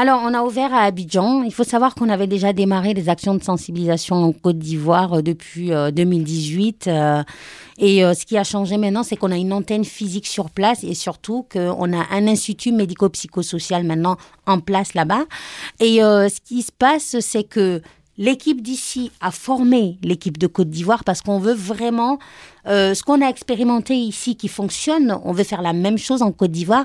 [0.00, 1.42] Alors, on a ouvert à Abidjan.
[1.42, 5.22] Il faut savoir qu'on avait déjà démarré des actions de sensibilisation en Côte d'Ivoire euh,
[5.22, 6.86] depuis euh, 2018.
[6.86, 7.24] euh,
[7.80, 10.94] et ce qui a changé maintenant, c'est qu'on a une antenne physique sur place et
[10.94, 15.26] surtout qu'on a un institut médico-psychosocial maintenant en place là-bas.
[15.78, 17.80] Et ce qui se passe, c'est que
[18.19, 22.19] l'équipe d'ici a formé l'équipe de Côte d'Ivoire parce qu'on veut vraiment
[22.66, 26.33] euh, ce qu'on a expérimenté ici qui fonctionne, on veut faire la même chose en
[26.33, 26.85] Côte d'Ivoire,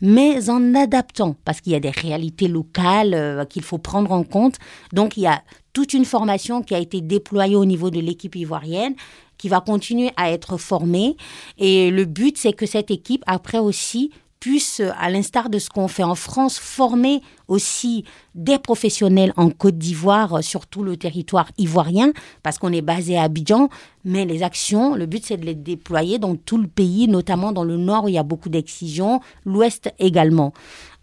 [0.00, 4.22] mais en adaptant parce qu'il y a des réalités locales euh, qu'il faut prendre en
[4.22, 4.56] compte.
[4.92, 8.36] Donc il y a toute une formation qui a été déployée au niveau de l'équipe
[8.36, 8.94] ivoirienne
[9.38, 11.16] qui va continuer à être formée
[11.58, 14.10] et le but c'est que cette équipe après aussi
[14.44, 19.78] puisse, à l'instar de ce qu'on fait en France, former aussi des professionnels en Côte
[19.78, 23.68] d'Ivoire sur tout le territoire ivoirien, parce qu'on est basé à Abidjan,
[24.04, 27.64] mais les actions, le but c'est de les déployer dans tout le pays, notamment dans
[27.64, 30.52] le nord où il y a beaucoup d'excisions, l'ouest également.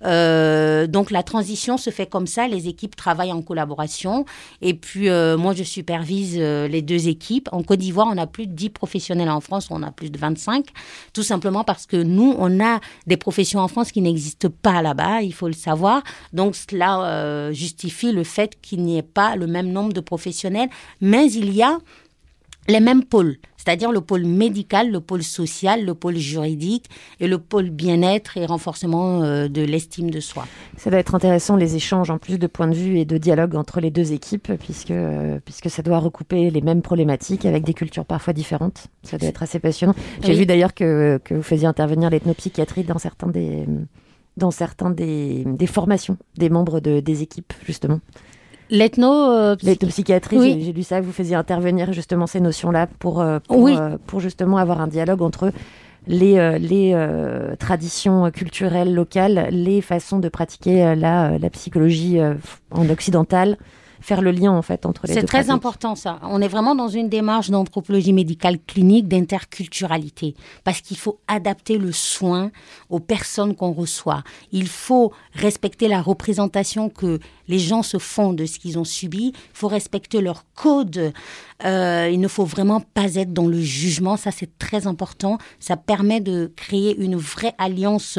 [0.03, 4.25] Euh, donc la transition se fait comme ça, les équipes travaillent en collaboration,
[4.61, 7.49] et puis euh, moi je supervise euh, les deux équipes.
[7.51, 10.17] En Côte d'Ivoire, on a plus de 10 professionnels en France, on a plus de
[10.17, 10.65] 25,
[11.13, 15.21] tout simplement parce que nous, on a des professions en France qui n'existent pas là-bas,
[15.21, 16.01] il faut le savoir.
[16.33, 20.69] Donc cela euh, justifie le fait qu'il n'y ait pas le même nombre de professionnels,
[21.01, 21.77] mais il y a
[22.67, 26.85] les mêmes pôles, c'est-à-dire le pôle médical, le pôle social, le pôle juridique
[27.19, 30.45] et le pôle bien-être et renforcement euh, de l'estime de soi.
[30.77, 33.55] Ça doit être intéressant les échanges en plus de points de vue et de dialogue
[33.55, 37.73] entre les deux équipes, puisque, euh, puisque ça doit recouper les mêmes problématiques avec des
[37.73, 38.87] cultures parfois différentes.
[39.03, 39.95] Ça doit être assez passionnant.
[40.23, 40.37] J'ai Oui.
[40.37, 43.65] vu d'ailleurs que, que vous faisiez intervenir l'ethnopsychiatrie dans certains des,
[44.41, 47.99] dans certains des, des formations des membres de, des équipes, justement.
[48.73, 50.61] Euh, L'ethnopsychiatrie, Oui.
[50.63, 53.75] j'ai- lu ça, vous faisiez intervenir justement ces notions-là pour, euh, pour, Oui.
[53.77, 55.51] euh, pour justement avoir un dialogue entre
[56.07, 62.17] les, les euh, traditions culturelles locales, les façons de pratiquer la, la psychologie
[62.71, 63.57] en occidentale,
[64.01, 65.19] faire le lien en fait entre les deux.
[65.19, 65.53] C'est très pratiques.
[65.53, 66.19] important ça.
[66.23, 71.91] On est vraiment dans une démarche d'anthropologie médicale clinique, d'interculturalité, parce qu'il faut adapter le
[71.91, 72.51] soin
[72.89, 74.23] aux personnes qu'on reçoit.
[74.51, 79.33] Il faut respecter la représentation que les gens se font de ce qu'ils ont subi.
[79.35, 81.13] Il faut respecter leur code.
[81.65, 84.17] Euh, il ne faut vraiment pas être dans le jugement.
[84.17, 85.37] Ça, c'est très important.
[85.59, 88.17] Ça permet de créer une vraie alliance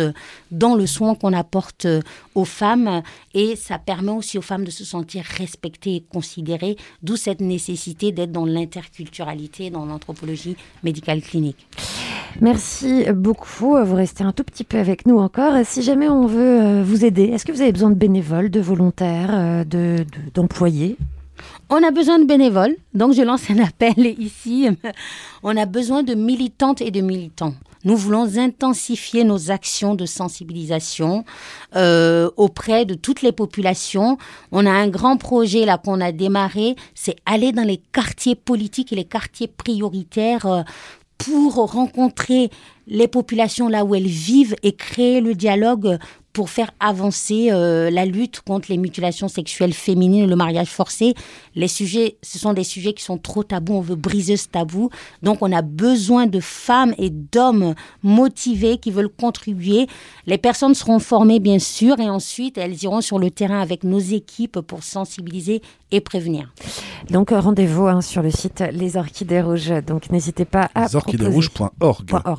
[0.50, 1.86] dans le soin qu'on apporte
[2.34, 3.02] aux femmes
[3.34, 8.12] et ça permet aussi aux femmes de se sentir respectées et considérées, d'où cette nécessité
[8.12, 11.66] d'être dans l'interculturalité, dans l'anthropologie médicale clinique.
[12.40, 13.76] Merci beaucoup.
[13.84, 15.54] Vous restez un tout petit peu avec nous encore.
[15.64, 18.60] Si jamais on veut euh, vous aider, est-ce que vous avez besoin de bénévoles, de
[18.60, 20.96] volontaires, euh, de- de- d'employés?
[21.74, 24.68] On a besoin de bénévoles, donc je lance un appel ici.
[25.42, 27.54] On a besoin de militantes et de militants.
[27.86, 31.24] Nous voulons intensifier nos actions de sensibilisation
[31.74, 34.18] euh, auprès de toutes les populations.
[34.50, 38.92] On a un grand projet là qu'on a démarré, c'est aller dans les quartiers politiques
[38.92, 40.62] et les quartiers prioritaires euh,
[41.16, 42.50] pour rencontrer
[42.86, 45.98] les populations là où elles vivent et créer le dialogue
[46.32, 51.14] pour faire avancer euh, la lutte contre les mutilations sexuelles féminines le mariage forcé.
[51.54, 53.74] Les sujets, ce sont des sujets qui sont trop tabous.
[53.74, 54.90] On veut briser ce tabou.
[55.22, 59.86] Donc, on a besoin de femmes et d'hommes motivés qui veulent contribuer.
[60.26, 63.98] Les personnes seront formées, bien sûr, et ensuite, elles iront sur le terrain avec nos
[63.98, 66.52] équipes pour sensibiliser et prévenir.
[67.10, 69.72] Donc rendez-vous hein, sur le site Les Orchidées Rouges.
[69.86, 70.88] Donc n'hésitez pas à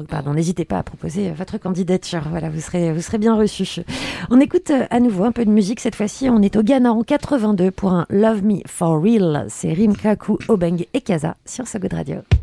[0.09, 0.33] pardon.
[0.33, 2.23] N'hésitez pas à proposer votre candidature.
[2.29, 3.35] Voilà, vous serez, vous serez bien
[3.87, 4.27] reçus.
[4.29, 5.79] On écoute euh, à nouveau un peu de musique.
[5.79, 9.45] Cette fois-ci, on est au Ghana en 82 pour un Love Me For Real.
[9.49, 12.42] C'est Rimkaku, Obeng et Kaza sur So Good Radio.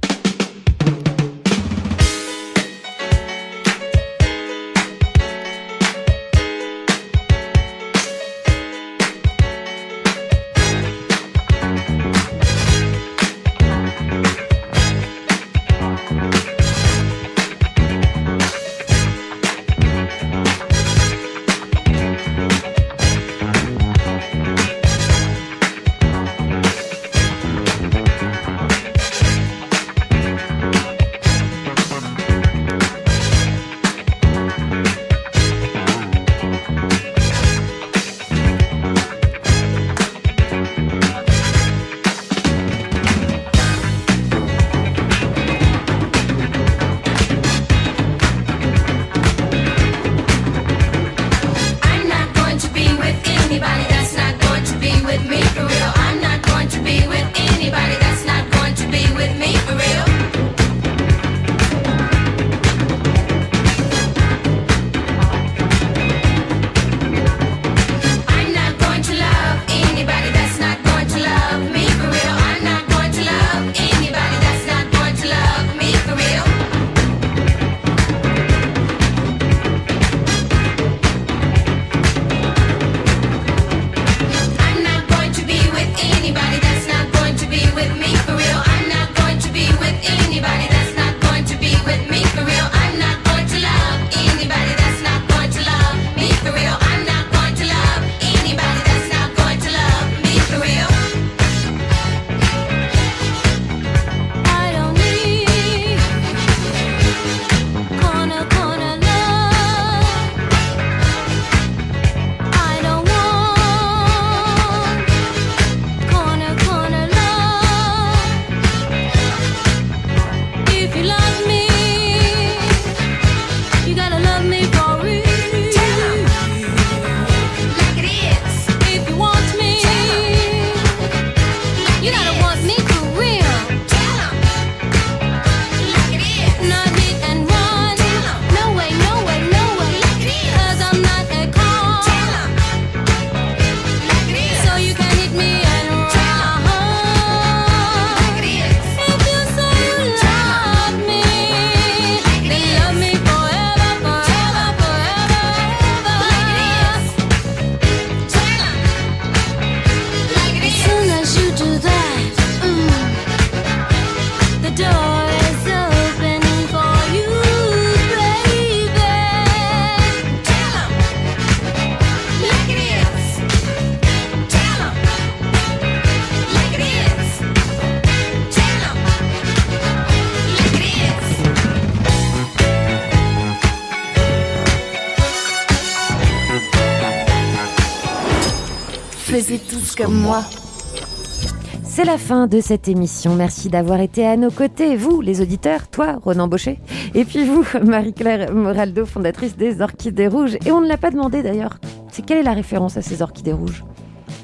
[192.10, 193.36] La fin de cette émission.
[193.36, 196.80] Merci d'avoir été à nos côtés, vous, les auditeurs, toi, Ronan Baucher,
[197.14, 200.56] et puis vous, Marie-Claire Moraldo, fondatrice des Orchidées Rouges.
[200.66, 201.78] Et on ne l'a pas demandé d'ailleurs.
[202.10, 203.84] C'est quelle est la référence à ces Orchidées Rouges?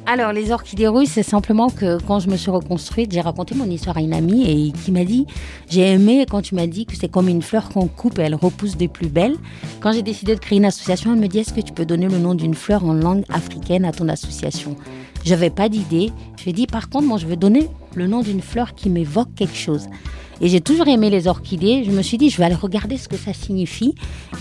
[0.08, 3.68] Alors, les orchidées rouges, c'est simplement que quand je me suis reconstruite, j'ai raconté mon
[3.68, 5.26] histoire à une amie et qui m'a dit
[5.68, 8.36] J'ai aimé quand tu m'as dit que c'est comme une fleur qu'on coupe et elle
[8.36, 9.34] repousse de plus belle.
[9.80, 12.06] Quand j'ai décidé de créer une association, elle me dit Est-ce que tu peux donner
[12.06, 14.76] le nom d'une fleur en langue africaine à ton association?
[15.24, 16.12] J'avais pas d'idée.
[16.36, 18.90] Je lui ai dit Par contre, moi, je veux donner le nom d'une fleur qui
[18.90, 19.88] m'évoque quelque chose.
[20.42, 21.82] Et j'ai toujours aimé les orchidées.
[21.84, 23.94] Je me suis dit, je vais aller regarder ce que ça signifie.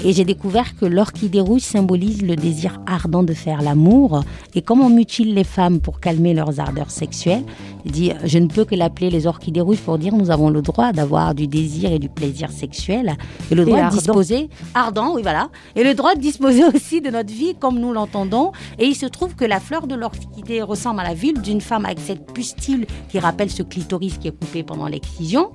[0.04, 4.22] Et j'ai découvert que l'orchidée rouge symbolise le désir ardent de faire l'amour.
[4.56, 7.44] Et comme on mutile les femmes pour calmer leurs ardeurs sexuelles,
[7.86, 10.92] dit, je ne peux que l'appeler les orchidées rouges pour dire, nous avons le droit
[10.92, 13.16] d'avoir du désir et du plaisir sexuel.
[13.50, 13.96] Et le Et droit de ardent.
[13.98, 15.48] disposer, ardent, oui, voilà.
[15.78, 18.52] Et le droit de disposer aussi de notre vie comme nous l'entendons.
[18.80, 21.86] Et il se trouve que la fleur de l'orchidée ressemble à la vulve d'une femme
[21.86, 25.52] avec cette pustule qui rappelle ce clitoris qui est coupé pendant l'excision.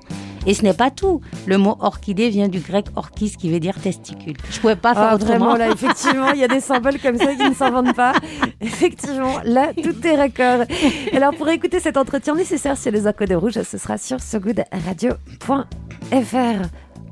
[0.47, 1.21] Et ce n'est pas tout.
[1.45, 4.33] Le mot orchidée vient du grec orchis qui veut dire testicule.
[4.49, 5.29] Je pouvais pas faire Ah, autrement.
[5.37, 8.13] vraiment, là, effectivement, il y a des symboles comme ça qui ne s'inventent pas.
[8.61, 10.65] Effectivement, là, tout est raccord.
[11.13, 16.61] Alors, pour écouter cet entretien nécessaire sur les Orchidées Rouges, ce sera sur sogoodradio.fr.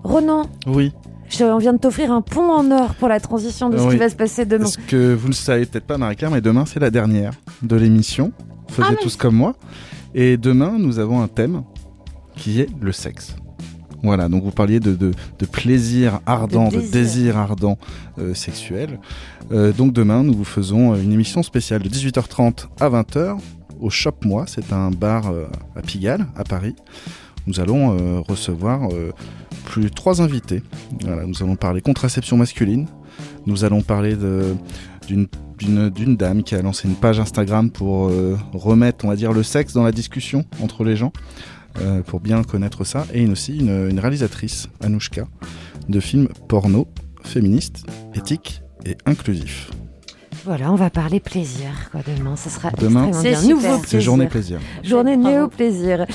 [0.04, 0.92] Ronan, Oui.
[1.30, 3.90] je- on vient de t'offrir un pont en or pour la transition de ce Oui.
[3.92, 4.64] qui va se passer demain.
[4.64, 7.76] Parce que vous ne le savez peut-être pas, Marie-Claire, mais demain, c'est la dernière de
[7.76, 8.32] l'émission.
[8.70, 9.56] Faisez Ah, tous comme moi.
[10.14, 11.64] Et demain, nous avons un thème
[12.36, 13.36] qui est le sexe.
[14.02, 17.38] Voilà, donc vous parliez de, de, de plaisir ardent, De de désir.
[17.38, 17.78] ardent
[18.18, 19.00] euh, sexuel.
[19.52, 23.38] Euh, donc demain, nous vous faisons euh, une émission spéciale de 18h30 à 20h
[23.82, 24.46] au Shop Moi.
[24.48, 25.46] C'est un bar euh,
[25.76, 26.76] à Pigalle, à Paris.
[27.48, 28.90] Nous allons recevoir
[29.66, 30.62] plus de trois invités.
[31.02, 32.86] Voilà, nous allons parler contraception masculine.
[33.48, 34.16] Nous allons parler
[35.08, 35.28] d'une
[35.60, 39.44] d'une dame qui a lancé une page Instagram pour euh, remettre, on va dire, le
[39.44, 41.12] sexe dans la discussion entre les gens,
[41.82, 45.28] euh, pour bien connaître ça, et une, aussi une, une réalisatrice, Anouchka,
[45.88, 46.88] de films porno,
[47.24, 47.86] féministes,
[48.16, 49.70] éthiques et inclusifs.
[50.46, 52.36] Voilà, on va parler plaisir quoi, demain.
[52.36, 53.48] Ça sera Demain, extrêmement C'est.
[53.48, 54.00] Nouveau C'est plaisir.
[54.02, 54.60] journée plaisir.
[54.84, 55.36] Journée Bravo.
[55.36, 56.06] néo-plaisir.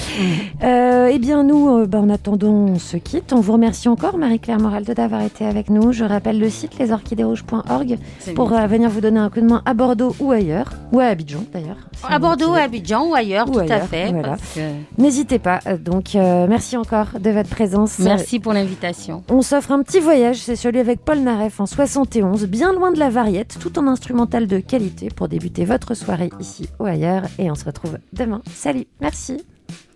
[0.63, 3.33] Euh, eh bien, nous, euh, bah, en attendant, on se quitte.
[3.33, 5.93] On vous remercie encore, Marie-Claire Moraldo, d'avoir été avec nous.
[5.93, 9.63] Je rappelle le site lesorchidérouges.org C'est pour euh, venir vous donner un coup de main
[9.67, 11.77] à Bordeaux ou ailleurs, ou à Abidjan d'ailleurs.
[12.09, 12.61] À Bordeaux, voulez.
[12.61, 14.11] à Abidjan ou ailleurs, Ou tout ailleurs, à fait.
[14.13, 14.29] voilà.
[14.31, 14.61] parce que-
[15.03, 15.61] N'hésitez pas.
[15.67, 17.99] Euh, Donc, euh, merci encore de votre présence.
[17.99, 19.23] Merci pour l'invitation.
[19.31, 22.99] On s'offre un petit voyage, c'est celui avec Paul Naref en 71, bien loin de
[22.99, 27.25] la variette, tout en instrumental de qualité pour débuter votre soirée ici ou ailleurs.
[27.39, 28.43] Et on se retrouve demain.
[28.55, 29.45] Salut, merci.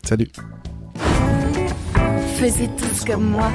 [0.02, 0.28] Salut.
[2.36, 3.48] Faisiez tous comme moi.